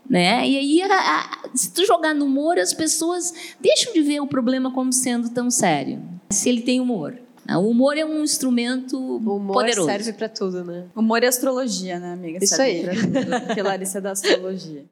Né? 0.08 0.48
E 0.48 0.58
aí, 0.58 0.82
a, 0.82 0.88
a, 0.88 1.48
se 1.54 1.72
tu 1.72 1.86
jogar 1.86 2.14
no 2.14 2.24
humor, 2.24 2.58
as 2.58 2.74
pessoas 2.74 3.32
deixam 3.60 3.92
de 3.92 4.02
ver 4.02 4.20
o 4.20 4.26
problema 4.26 4.72
como 4.72 4.92
sendo 4.92 5.30
tão 5.30 5.50
sério. 5.50 6.02
Se 6.30 6.48
ele 6.48 6.62
tem 6.62 6.80
humor. 6.80 7.16
Né? 7.46 7.56
O 7.56 7.68
humor 7.68 7.96
é 7.96 8.04
um 8.04 8.22
instrumento 8.22 8.98
o 8.98 9.36
humor 9.36 9.54
poderoso. 9.54 9.86
serve 9.86 10.12
para 10.12 10.28
tudo, 10.28 10.64
né? 10.64 10.86
Humor 10.96 11.22
e 11.22 11.26
astrologia, 11.26 12.00
né, 12.00 12.12
amiga? 12.12 12.42
Isso 12.42 12.56
serve 12.56 12.90
aí. 12.90 12.96
Tudo, 12.96 13.40
porque 13.46 13.62
Larissa 13.62 13.98
é 13.98 14.00
da 14.00 14.10
astrologia. 14.10 14.84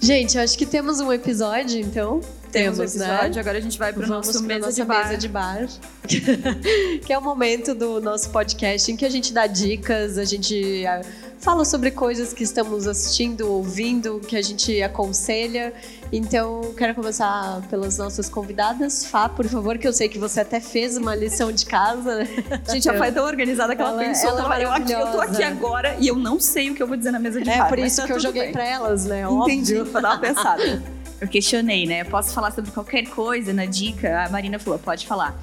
Gente, 0.00 0.38
acho 0.38 0.56
que 0.56 0.64
temos 0.64 1.00
um 1.00 1.12
episódio, 1.12 1.78
então. 1.78 2.20
Temos, 2.50 2.78
episódio, 2.78 3.34
né? 3.34 3.40
agora 3.40 3.58
a 3.58 3.60
gente 3.60 3.78
vai 3.78 3.92
para 3.92 4.04
o 4.04 4.08
nosso 4.08 4.42
mesa 4.42 4.72
de 4.72 4.84
bar. 4.84 5.06
mesa 5.06 5.18
de 5.18 5.28
bar. 5.28 5.68
que 7.04 7.12
é 7.12 7.18
o 7.18 7.22
momento 7.22 7.74
do 7.74 8.00
nosso 8.00 8.30
podcast 8.30 8.90
em 8.90 8.96
que 8.96 9.04
a 9.04 9.10
gente 9.10 9.32
dá 9.32 9.46
dicas, 9.46 10.18
a 10.18 10.24
gente 10.24 10.84
ah, 10.86 11.00
fala 11.38 11.64
sobre 11.64 11.90
coisas 11.90 12.32
que 12.32 12.42
estamos 12.42 12.86
assistindo, 12.86 13.50
ouvindo, 13.50 14.20
que 14.20 14.36
a 14.36 14.42
gente 14.42 14.82
aconselha. 14.82 15.72
Então, 16.12 16.74
quero 16.76 16.92
começar 16.94 17.62
pelas 17.70 17.96
nossas 17.96 18.28
convidadas. 18.28 19.04
Fá, 19.04 19.28
por 19.28 19.46
favor, 19.46 19.78
que 19.78 19.86
eu 19.86 19.92
sei 19.92 20.08
que 20.08 20.18
você 20.18 20.40
até 20.40 20.60
fez 20.60 20.96
uma 20.96 21.14
lição 21.14 21.52
de 21.52 21.64
casa. 21.64 22.26
Gente, 22.68 22.88
a 22.90 22.98
Fá 22.98 23.06
é 23.06 23.12
tão 23.12 23.24
organizada 23.24 23.76
que 23.76 23.80
ela, 23.80 23.92
ela 23.92 24.02
pensou. 24.02 24.30
Ela 24.30 24.58
é 24.58 24.64
eu, 24.64 24.72
aqui, 24.72 24.92
eu 24.92 25.06
tô 25.06 25.20
aqui 25.20 25.42
agora 25.44 25.96
e 26.00 26.08
eu 26.08 26.16
não 26.16 26.40
sei 26.40 26.70
o 26.70 26.74
que 26.74 26.82
eu 26.82 26.86
vou 26.88 26.96
dizer 26.96 27.12
na 27.12 27.20
mesa 27.20 27.40
de 27.40 27.46
bar. 27.46 27.66
É 27.66 27.68
por 27.68 27.78
isso 27.78 27.98
tá 27.98 28.06
que 28.08 28.12
eu 28.12 28.18
joguei 28.18 28.50
para 28.50 28.66
elas, 28.66 29.04
né? 29.04 29.22
Entendi, 29.22 29.76
Óbvio. 29.76 29.92
pra 29.92 30.00
dar 30.00 30.10
uma 30.10 30.18
pensada. 30.18 30.82
Eu 31.20 31.28
questionei, 31.28 31.86
né? 31.86 32.02
Posso 32.04 32.32
falar 32.32 32.50
sobre 32.50 32.70
qualquer 32.70 33.04
coisa 33.10 33.52
na 33.52 33.66
dica? 33.66 34.24
A 34.24 34.30
Marina 34.30 34.58
falou, 34.58 34.78
pode 34.78 35.06
falar. 35.06 35.38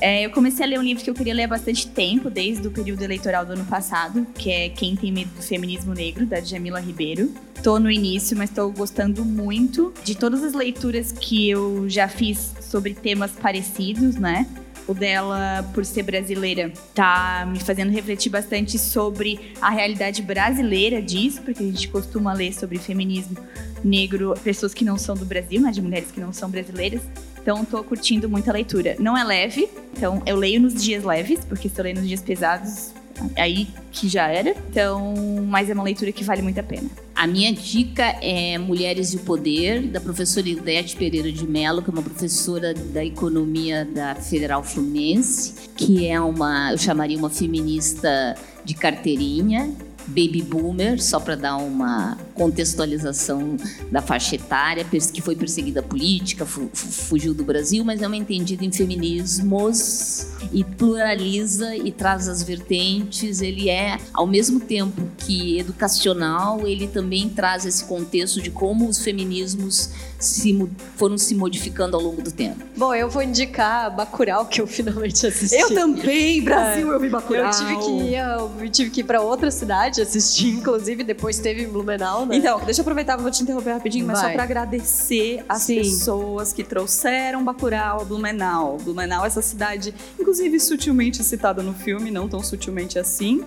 É, 0.00 0.24
eu 0.24 0.30
comecei 0.30 0.64
a 0.64 0.68
ler 0.68 0.78
um 0.78 0.82
livro 0.82 1.04
que 1.04 1.10
eu 1.10 1.14
queria 1.14 1.34
ler 1.34 1.44
há 1.44 1.48
bastante 1.48 1.86
tempo, 1.86 2.30
desde 2.30 2.66
o 2.66 2.70
período 2.70 3.02
eleitoral 3.02 3.44
do 3.44 3.52
ano 3.52 3.64
passado, 3.66 4.26
que 4.34 4.50
é 4.50 4.68
Quem 4.70 4.96
Tem 4.96 5.12
Medo 5.12 5.30
do 5.36 5.42
Feminismo 5.42 5.92
Negro, 5.92 6.24
da 6.24 6.40
Jamila 6.40 6.80
Ribeiro. 6.80 7.30
Tô 7.62 7.78
no 7.78 7.90
início, 7.90 8.36
mas 8.36 8.48
tô 8.48 8.70
gostando 8.70 9.24
muito 9.24 9.92
de 10.02 10.16
todas 10.16 10.42
as 10.42 10.54
leituras 10.54 11.12
que 11.12 11.50
eu 11.50 11.88
já 11.88 12.08
fiz 12.08 12.54
sobre 12.62 12.94
temas 12.94 13.32
parecidos, 13.32 14.16
né? 14.16 14.46
O 14.88 14.94
dela, 14.94 15.62
por 15.74 15.84
ser 15.84 16.02
brasileira, 16.02 16.72
tá 16.94 17.46
me 17.46 17.60
fazendo 17.60 17.92
refletir 17.92 18.30
bastante 18.30 18.78
sobre 18.78 19.52
a 19.60 19.68
realidade 19.68 20.22
brasileira 20.22 21.02
disso, 21.02 21.42
porque 21.42 21.62
a 21.62 21.66
gente 21.66 21.86
costuma 21.88 22.32
ler 22.32 22.54
sobre 22.54 22.78
feminismo 22.78 23.36
negro, 23.84 24.34
pessoas 24.42 24.74
que 24.74 24.84
não 24.84 24.98
são 24.98 25.14
do 25.14 25.24
Brasil, 25.24 25.60
né? 25.60 25.70
De 25.70 25.80
mulheres 25.80 26.10
que 26.10 26.20
não 26.20 26.32
são 26.32 26.50
brasileiras. 26.50 27.02
Então, 27.40 27.64
tô 27.64 27.82
curtindo 27.82 28.28
muita 28.28 28.52
leitura. 28.52 28.96
Não 28.98 29.16
é 29.16 29.24
leve, 29.24 29.68
então 29.96 30.22
eu 30.26 30.36
leio 30.36 30.60
nos 30.60 30.74
dias 30.74 31.04
leves, 31.04 31.44
porque 31.44 31.68
se 31.68 31.78
eu 31.78 31.84
leio 31.84 31.96
nos 31.96 32.06
dias 32.06 32.20
pesados, 32.20 32.92
aí 33.36 33.68
que 33.90 34.08
já 34.08 34.28
era. 34.28 34.54
Então, 34.70 35.14
mas 35.48 35.68
é 35.68 35.74
uma 35.74 35.82
leitura 35.82 36.12
que 36.12 36.22
vale 36.22 36.42
muito 36.42 36.58
a 36.60 36.62
pena. 36.62 36.88
A 37.14 37.26
minha 37.26 37.52
dica 37.52 38.04
é 38.22 38.56
Mulheres 38.56 39.12
e 39.12 39.16
o 39.16 39.20
Poder, 39.20 39.82
da 39.88 40.00
professora 40.00 40.48
Idete 40.48 40.96
Pereira 40.96 41.30
de 41.30 41.46
Mello, 41.46 41.82
que 41.82 41.90
é 41.90 41.92
uma 41.92 42.02
professora 42.02 42.72
da 42.72 43.04
economia 43.04 43.84
da 43.84 44.14
Federal 44.14 44.62
Fluminense, 44.62 45.68
que 45.76 46.06
é 46.06 46.20
uma, 46.20 46.72
eu 46.72 46.78
chamaria 46.78 47.18
uma 47.18 47.30
feminista 47.30 48.34
de 48.64 48.74
carteirinha, 48.74 49.70
baby 50.10 50.42
boomer, 50.42 51.02
só 51.02 51.18
para 51.18 51.36
dar 51.36 51.56
uma 51.56 52.18
contextualização 52.34 53.56
da 53.90 54.02
faixa 54.02 54.34
etária, 54.34 54.84
que 54.84 55.20
foi 55.20 55.36
perseguida 55.36 55.82
política, 55.82 56.44
fugiu 56.46 57.34
do 57.34 57.44
Brasil, 57.44 57.84
mas 57.84 58.02
é 58.02 58.06
uma 58.06 58.16
entendida 58.16 58.64
em 58.64 58.72
feminismos 58.72 60.26
e 60.52 60.64
pluraliza 60.64 61.76
e 61.76 61.92
traz 61.92 62.28
as 62.28 62.42
vertentes. 62.42 63.40
Ele 63.40 63.68
é, 63.68 63.98
ao 64.12 64.26
mesmo 64.26 64.60
tempo 64.60 65.02
que 65.18 65.58
educacional, 65.58 66.66
ele 66.66 66.88
também 66.88 67.28
traz 67.28 67.64
esse 67.64 67.84
contexto 67.84 68.40
de 68.40 68.50
como 68.50 68.88
os 68.88 69.02
feminismos 69.02 69.90
se, 70.18 70.70
foram 70.96 71.16
se 71.16 71.34
modificando 71.34 71.96
ao 71.96 72.02
longo 72.02 72.22
do 72.22 72.30
tempo. 72.30 72.64
Bom, 72.76 72.94
eu 72.94 73.08
vou 73.08 73.22
indicar 73.22 73.94
Bacurau, 73.94 74.46
que 74.46 74.60
eu 74.60 74.66
finalmente 74.66 75.26
assisti. 75.26 75.56
Eu 75.56 75.74
também, 75.74 76.42
Brasil, 76.44 76.92
é, 76.92 76.94
eu 76.94 77.00
vi 77.00 77.08
Bacurau. 77.08 77.46
Eu 77.46 77.50
tive 77.50 77.76
que 77.78 77.90
ir, 77.90 78.14
eu 78.16 78.70
tive 78.70 78.90
que 78.90 79.00
ir 79.00 79.04
para 79.04 79.20
outra 79.20 79.50
cidade 79.50 79.99
assistir, 80.02 80.48
inclusive 80.48 81.04
depois 81.04 81.38
teve 81.38 81.62
em 81.62 81.68
Blumenau, 81.68 82.26
né? 82.26 82.36
Então, 82.36 82.60
deixa 82.64 82.80
eu 82.80 82.82
aproveitar, 82.82 83.16
vou 83.16 83.30
te 83.30 83.42
interromper 83.42 83.72
rapidinho, 83.72 84.06
mas 84.06 84.20
Vai. 84.20 84.28
só 84.28 84.34
para 84.34 84.42
agradecer 84.42 85.44
as 85.48 85.62
Sim. 85.62 85.76
pessoas 85.76 86.52
que 86.52 86.64
trouxeram 86.64 87.44
Bacurau 87.44 88.00
a 88.00 88.04
Blumenau. 88.04 88.78
Blumenau, 88.78 89.24
essa 89.24 89.42
cidade, 89.42 89.94
inclusive 90.18 90.58
sutilmente 90.60 91.22
citada 91.22 91.62
no 91.62 91.74
filme, 91.74 92.10
não 92.10 92.28
tão 92.28 92.42
sutilmente 92.42 92.98
assim, 92.98 93.44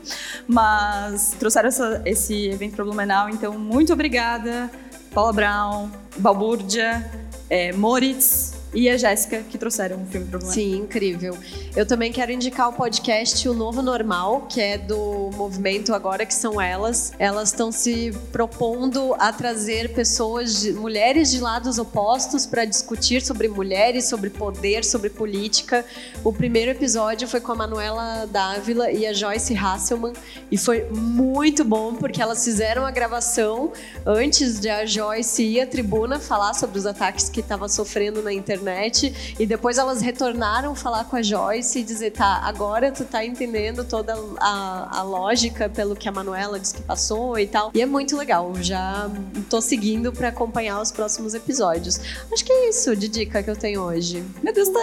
mas 0.47 1.35
trouxeram 1.39 1.67
essa, 1.67 2.01
esse 2.05 2.47
evento 2.47 2.75
para 2.75 2.85
Blumenau, 2.85 3.29
então 3.29 3.57
muito 3.57 3.93
obrigada 3.93 4.69
Paula 5.13 5.31
Brown, 5.31 5.91
Balbúrdia, 6.17 7.09
é, 7.49 7.71
Moritz, 7.71 8.52
e 8.73 8.89
a 8.89 8.97
Jéssica, 8.97 9.43
que 9.49 9.57
trouxeram 9.57 9.97
um 9.97 10.05
filme 10.05 10.25
para 10.25 10.39
o 10.39 10.41
Sim, 10.41 10.77
incrível. 10.77 11.37
Eu 11.75 11.85
também 11.85 12.11
quero 12.11 12.31
indicar 12.31 12.69
o 12.69 12.73
podcast 12.73 13.47
O 13.47 13.53
Novo 13.53 13.81
Normal, 13.81 14.47
que 14.49 14.59
é 14.59 14.77
do 14.77 15.29
movimento 15.35 15.93
agora 15.93 16.25
que 16.25 16.33
são 16.33 16.59
elas. 16.59 17.13
Elas 17.19 17.49
estão 17.49 17.71
se 17.71 18.11
propondo 18.31 19.13
a 19.19 19.31
trazer 19.31 19.93
pessoas, 19.93 20.61
de, 20.61 20.73
mulheres 20.73 21.29
de 21.29 21.39
lados 21.39 21.77
opostos 21.77 22.45
para 22.47 22.65
discutir 22.65 23.21
sobre 23.21 23.47
mulheres, 23.47 24.05
sobre 24.05 24.31
poder, 24.31 24.83
sobre 24.83 25.09
política. 25.09 25.85
O 26.23 26.33
primeiro 26.33 26.71
episódio 26.71 27.27
foi 27.27 27.39
com 27.39 27.51
a 27.51 27.55
Manuela 27.55 28.25
Dávila 28.25 28.91
e 28.91 29.05
a 29.05 29.13
Joyce 29.13 29.55
Hasselman 29.55 30.13
e 30.49 30.57
foi 30.57 30.85
muito 30.89 31.63
bom 31.63 31.93
porque 31.93 32.21
elas 32.21 32.43
fizeram 32.43 32.85
a 32.85 32.91
gravação 32.91 33.71
antes 34.05 34.59
de 34.59 34.69
a 34.69 34.85
Joyce 34.85 35.43
ir 35.43 35.61
à 35.61 35.67
tribuna 35.67 36.19
falar 36.19 36.55
sobre 36.55 36.79
os 36.79 36.85
ataques 36.85 37.29
que 37.29 37.39
estava 37.39 37.69
sofrendo 37.69 38.23
na 38.23 38.33
internet 38.33 38.62
internet. 38.63 39.35
E 39.39 39.45
depois 39.45 39.77
elas 39.77 40.01
retornaram 40.01 40.75
falar 40.75 41.05
com 41.05 41.15
a 41.15 41.21
Joyce 41.21 41.79
e 41.79 41.83
dizer: 41.83 42.11
tá, 42.11 42.41
agora 42.43 42.91
tu 42.91 43.03
tá 43.05 43.25
entendendo 43.25 43.83
toda 43.83 44.15
a, 44.39 44.99
a 44.99 45.03
lógica 45.03 45.69
pelo 45.69 45.95
que 45.95 46.07
a 46.07 46.11
Manuela 46.11 46.59
disse 46.59 46.75
que 46.75 46.81
passou 46.81 47.37
e 47.37 47.47
tal. 47.47 47.71
E 47.73 47.81
é 47.81 47.85
muito 47.85 48.17
legal. 48.17 48.53
Já 48.61 49.09
tô 49.49 49.61
seguindo 49.61 50.11
para 50.11 50.29
acompanhar 50.29 50.81
os 50.81 50.91
próximos 50.91 51.33
episódios. 51.33 51.99
Acho 52.31 52.43
que 52.43 52.51
é 52.51 52.69
isso 52.69 52.95
de 52.95 53.07
dica 53.07 53.43
que 53.43 53.49
eu 53.49 53.55
tenho 53.55 53.81
hoje. 53.81 54.23
Meu 54.41 54.53
Deus, 54.53 54.69
tá 54.69 54.79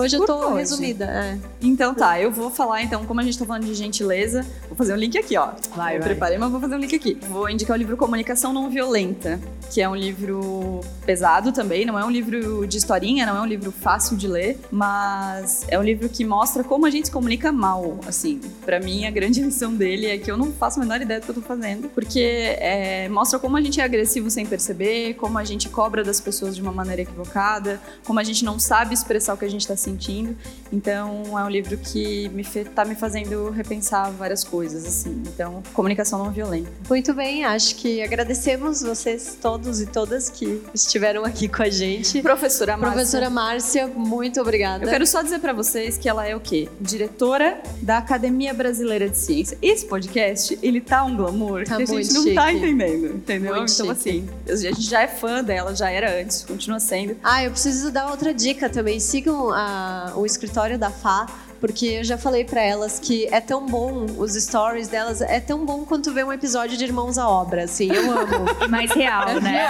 Hoje 0.00 0.16
eu 0.16 0.24
tô 0.24 0.36
hoje. 0.36 0.58
resumida. 0.58 1.04
É. 1.04 1.38
Então 1.60 1.94
tá, 1.94 2.20
eu 2.20 2.30
vou 2.30 2.50
falar 2.50 2.82
então, 2.82 3.04
como 3.04 3.20
a 3.20 3.22
gente 3.22 3.38
tá 3.38 3.44
falando 3.44 3.64
de 3.64 3.74
gentileza, 3.74 4.46
vou 4.68 4.76
fazer 4.76 4.92
um 4.92 4.96
link 4.96 5.16
aqui, 5.18 5.36
ó. 5.36 5.50
Vai, 5.74 5.96
eu 5.96 6.00
vai. 6.00 6.10
preparei, 6.10 6.38
mas 6.38 6.50
vou 6.50 6.60
fazer 6.60 6.74
um 6.74 6.78
link 6.78 6.94
aqui. 6.94 7.18
Vou 7.28 7.48
indicar 7.48 7.76
o 7.76 7.78
livro 7.78 7.96
Comunicação 7.96 8.52
Não 8.52 8.70
Violenta, 8.70 9.40
que 9.70 9.80
é 9.80 9.88
um 9.88 9.96
livro 9.96 10.80
pesado 11.04 11.52
também, 11.52 11.84
não 11.84 11.98
é 11.98 12.04
um 12.04 12.10
livro 12.10 12.66
de 12.66 12.76
historinha 12.76 13.19
não 13.26 13.36
é 13.36 13.40
um 13.40 13.46
livro 13.46 13.72
fácil 13.72 14.16
de 14.16 14.26
ler, 14.26 14.58
mas 14.70 15.64
é 15.68 15.78
um 15.78 15.82
livro 15.82 16.08
que 16.08 16.24
mostra 16.24 16.62
como 16.62 16.86
a 16.86 16.90
gente 16.90 17.06
se 17.06 17.12
comunica 17.12 17.52
mal, 17.52 17.98
assim. 18.06 18.40
Para 18.64 18.80
mim, 18.80 19.06
a 19.06 19.10
grande 19.10 19.40
lição 19.42 19.74
dele 19.74 20.06
é 20.06 20.18
que 20.18 20.30
eu 20.30 20.36
não 20.36 20.52
faço 20.52 20.78
a 20.78 20.82
menor 20.82 21.00
ideia 21.00 21.20
do 21.20 21.24
que 21.24 21.30
eu 21.30 21.34
tô 21.34 21.42
fazendo, 21.42 21.88
porque 21.88 22.20
é, 22.20 23.08
mostra 23.08 23.38
como 23.38 23.56
a 23.56 23.60
gente 23.60 23.80
é 23.80 23.84
agressivo 23.84 24.30
sem 24.30 24.46
perceber, 24.46 25.14
como 25.14 25.38
a 25.38 25.44
gente 25.44 25.68
cobra 25.68 26.04
das 26.04 26.20
pessoas 26.20 26.54
de 26.54 26.62
uma 26.62 26.72
maneira 26.72 27.02
equivocada, 27.02 27.80
como 28.04 28.18
a 28.18 28.24
gente 28.24 28.44
não 28.44 28.58
sabe 28.58 28.94
expressar 28.94 29.34
o 29.34 29.36
que 29.36 29.44
a 29.44 29.50
gente 29.50 29.66
tá 29.66 29.76
sentindo. 29.76 30.36
Então, 30.72 31.38
é 31.38 31.44
um 31.44 31.50
livro 31.50 31.76
que 31.76 32.28
me 32.30 32.44
tá 32.74 32.84
me 32.84 32.94
fazendo 32.94 33.50
repensar 33.50 34.10
várias 34.10 34.42
coisas, 34.44 34.84
assim. 34.84 35.22
Então, 35.26 35.62
comunicação 35.72 36.18
não 36.18 36.30
violenta. 36.30 36.70
Muito 36.88 37.14
bem, 37.14 37.44
acho 37.44 37.76
que 37.76 38.02
agradecemos 38.02 38.82
vocês 38.82 39.38
todos 39.40 39.80
e 39.80 39.86
todas 39.86 40.28
que 40.28 40.62
estiveram 40.74 41.24
aqui 41.24 41.48
com 41.48 41.62
a 41.62 41.70
gente. 41.70 42.20
Professora 42.22 42.76
Márcia. 42.76 42.90
Professora 43.10 43.28
Márcia, 43.28 43.88
muito 43.88 44.40
obrigada. 44.40 44.84
Eu 44.84 44.88
quero 44.88 45.04
só 45.04 45.20
dizer 45.20 45.40
para 45.40 45.52
vocês 45.52 45.98
que 45.98 46.08
ela 46.08 46.24
é 46.28 46.36
o 46.36 46.38
quê? 46.38 46.68
Diretora 46.80 47.60
da 47.82 47.98
Academia 47.98 48.54
Brasileira 48.54 49.08
de 49.08 49.18
Ciência. 49.18 49.58
Esse 49.60 49.84
podcast, 49.84 50.56
ele 50.62 50.80
tá 50.80 51.02
um 51.02 51.16
glamour 51.16 51.64
tá 51.64 51.76
que 51.76 51.82
a 51.82 51.86
gente 51.86 52.12
não 52.12 52.34
tá 52.36 52.52
entendendo, 52.52 53.16
entendeu? 53.16 53.56
Muito 53.56 53.72
então, 53.72 53.86
chique. 53.86 53.90
assim, 53.90 54.28
a 54.48 54.54
gente 54.54 54.82
já 54.82 55.02
é 55.02 55.08
fã 55.08 55.42
dela, 55.42 55.74
já 55.74 55.90
era 55.90 56.22
antes, 56.22 56.44
continua 56.44 56.78
sendo. 56.78 57.16
Ah, 57.20 57.42
eu 57.42 57.50
preciso 57.50 57.90
dar 57.90 58.08
outra 58.12 58.32
dica 58.32 58.70
também. 58.70 59.00
Sigam 59.00 59.50
a, 59.50 60.12
o 60.14 60.24
escritório 60.24 60.78
da 60.78 60.90
FA 60.90 61.26
porque 61.60 61.86
eu 61.86 62.04
já 62.04 62.16
falei 62.16 62.44
para 62.44 62.62
elas 62.62 62.98
que 62.98 63.26
é 63.30 63.40
tão 63.40 63.66
bom, 63.66 64.06
os 64.16 64.34
stories 64.34 64.88
delas, 64.88 65.20
é 65.20 65.40
tão 65.40 65.64
bom 65.64 65.84
quanto 65.84 66.12
ver 66.12 66.24
um 66.24 66.32
episódio 66.32 66.76
de 66.76 66.84
Irmãos 66.84 67.18
à 67.18 67.28
Obra, 67.28 67.64
assim, 67.64 67.90
eu 67.92 68.10
amo. 68.10 68.46
mais 68.68 68.90
real, 68.92 69.28
é, 69.28 69.40
né? 69.40 69.68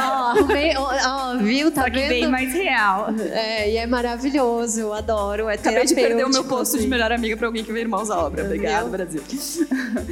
Ó, 0.78 1.36
viu, 1.38 1.70
tá 1.70 1.82
Só 1.84 1.90
vendo? 1.90 2.08
bem 2.08 2.28
mais 2.28 2.52
real. 2.52 3.08
É, 3.32 3.70
e 3.70 3.76
é 3.76 3.86
maravilhoso, 3.86 4.80
eu 4.80 4.92
adoro, 4.94 5.48
é 5.48 5.54
Acabei 5.54 5.84
de 5.84 5.94
perder 5.94 6.24
o 6.24 6.30
meu 6.30 6.44
posto 6.44 6.76
assim. 6.76 6.84
de 6.84 6.88
melhor 6.90 7.12
amiga 7.12 7.36
pra 7.36 7.46
alguém 7.46 7.64
que 7.64 7.72
vê 7.72 7.80
Irmãos 7.80 8.10
à 8.10 8.18
Obra. 8.18 8.44
Obrigada, 8.44 8.88
Brasil. 8.88 9.22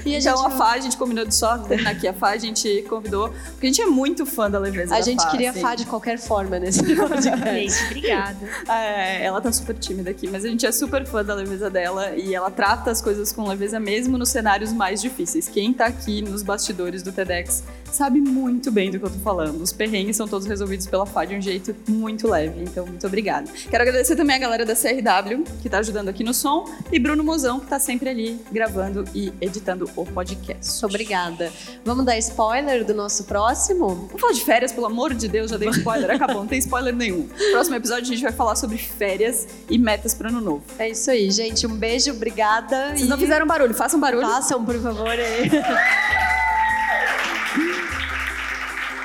E 0.04 0.16
a 0.16 0.18
então, 0.18 0.46
a 0.46 0.50
Fá, 0.50 0.72
a 0.72 0.80
gente 0.80 0.96
combinou 0.96 1.24
de 1.24 1.34
só 1.34 1.58
terminar 1.58 1.90
aqui. 1.90 2.08
A 2.08 2.12
Fá, 2.12 2.30
a 2.30 2.36
gente 2.38 2.84
convidou, 2.88 3.28
porque 3.52 3.66
a 3.66 3.70
gente 3.70 3.82
é 3.82 3.86
muito 3.86 4.24
fã 4.26 4.50
da 4.50 4.58
leveza 4.58 4.94
A 4.94 5.00
gente 5.00 5.22
Fá, 5.22 5.30
queria 5.30 5.50
assim. 5.50 5.60
Fá 5.60 5.74
de 5.74 5.86
qualquer 5.86 6.18
forma 6.18 6.58
nesse 6.58 6.82
podcast. 6.96 7.44
gente, 7.44 7.84
obrigada. 7.86 8.36
É, 8.68 9.24
ela 9.24 9.40
tá 9.40 9.52
super 9.52 9.76
tímida 9.76 10.10
aqui, 10.10 10.28
mas 10.28 10.44
a 10.44 10.48
gente 10.48 10.66
é 10.66 10.72
super 10.72 11.06
fã 11.06 11.24
da 11.24 11.34
leveza 11.34 11.67
dela 11.70 12.14
e 12.16 12.34
ela 12.34 12.50
trata 12.50 12.90
as 12.90 13.00
coisas 13.00 13.32
com 13.32 13.46
leveza 13.48 13.78
mesmo 13.78 14.18
nos 14.18 14.28
cenários 14.28 14.72
mais 14.72 15.00
difíceis. 15.00 15.48
Quem 15.48 15.72
tá 15.72 15.86
aqui 15.86 16.22
nos 16.22 16.42
bastidores 16.42 17.02
do 17.02 17.12
TEDx 17.12 17.64
sabe 17.92 18.20
muito 18.20 18.70
bem 18.70 18.90
do 18.90 18.98
que 18.98 19.04
eu 19.04 19.10
tô 19.10 19.18
falando. 19.18 19.60
Os 19.62 19.72
perrengues 19.72 20.16
são 20.16 20.28
todos 20.28 20.46
resolvidos 20.46 20.86
pela 20.86 21.06
FA 21.06 21.26
de 21.26 21.34
um 21.34 21.40
jeito 21.40 21.74
muito 21.88 22.28
leve, 22.28 22.62
então 22.62 22.86
muito 22.86 23.06
obrigada. 23.06 23.50
Quero 23.70 23.82
agradecer 23.82 24.16
também 24.16 24.36
a 24.36 24.38
galera 24.38 24.64
da 24.64 24.74
CRW, 24.74 25.44
que 25.60 25.68
tá 25.68 25.78
ajudando 25.78 26.08
aqui 26.08 26.22
no 26.22 26.34
som, 26.34 26.64
e 26.92 26.98
Bruno 26.98 27.24
Mozão, 27.24 27.60
que 27.60 27.66
tá 27.66 27.78
sempre 27.78 28.08
ali 28.08 28.40
gravando 28.52 29.04
e 29.14 29.32
editando 29.40 29.90
o 29.96 30.04
podcast. 30.06 30.84
Obrigada. 30.84 31.52
Vamos 31.84 32.04
dar 32.04 32.18
spoiler 32.18 32.84
do 32.84 32.94
nosso 32.94 33.24
próximo? 33.24 33.88
Vamos 33.88 34.20
falar 34.20 34.32
de 34.32 34.44
férias, 34.44 34.72
pelo 34.72 34.86
amor 34.86 35.14
de 35.14 35.28
Deus, 35.28 35.50
já 35.50 35.56
dei 35.56 35.68
spoiler, 35.70 36.10
acabou, 36.10 36.36
não 36.36 36.46
tem 36.46 36.58
spoiler 36.58 36.94
nenhum. 36.94 37.28
Próximo 37.52 37.76
episódio 37.76 38.04
a 38.04 38.08
gente 38.08 38.22
vai 38.22 38.32
falar 38.32 38.56
sobre 38.56 38.78
férias 38.78 39.46
e 39.68 39.78
metas 39.78 40.14
para 40.14 40.28
ano 40.28 40.40
novo. 40.40 40.62
É 40.78 40.90
isso 40.90 41.10
aí, 41.10 41.30
gente. 41.58 41.66
Um 41.66 41.76
beijo, 41.76 42.12
obrigada. 42.12 42.88
Vocês 42.88 43.02
e... 43.02 43.08
não 43.08 43.18
fizeram 43.18 43.46
barulho, 43.46 43.74
façam 43.74 43.98
barulho. 43.98 44.26
Façam, 44.26 44.64
por 44.64 44.80
favor. 44.80 45.08
Aí. 45.08 45.50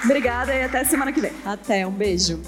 Obrigada 0.04 0.54
e 0.54 0.62
até 0.62 0.84
semana 0.84 1.14
que 1.14 1.22
vem. 1.22 1.32
Até, 1.46 1.88
um 1.88 1.92
beijo. 1.92 2.42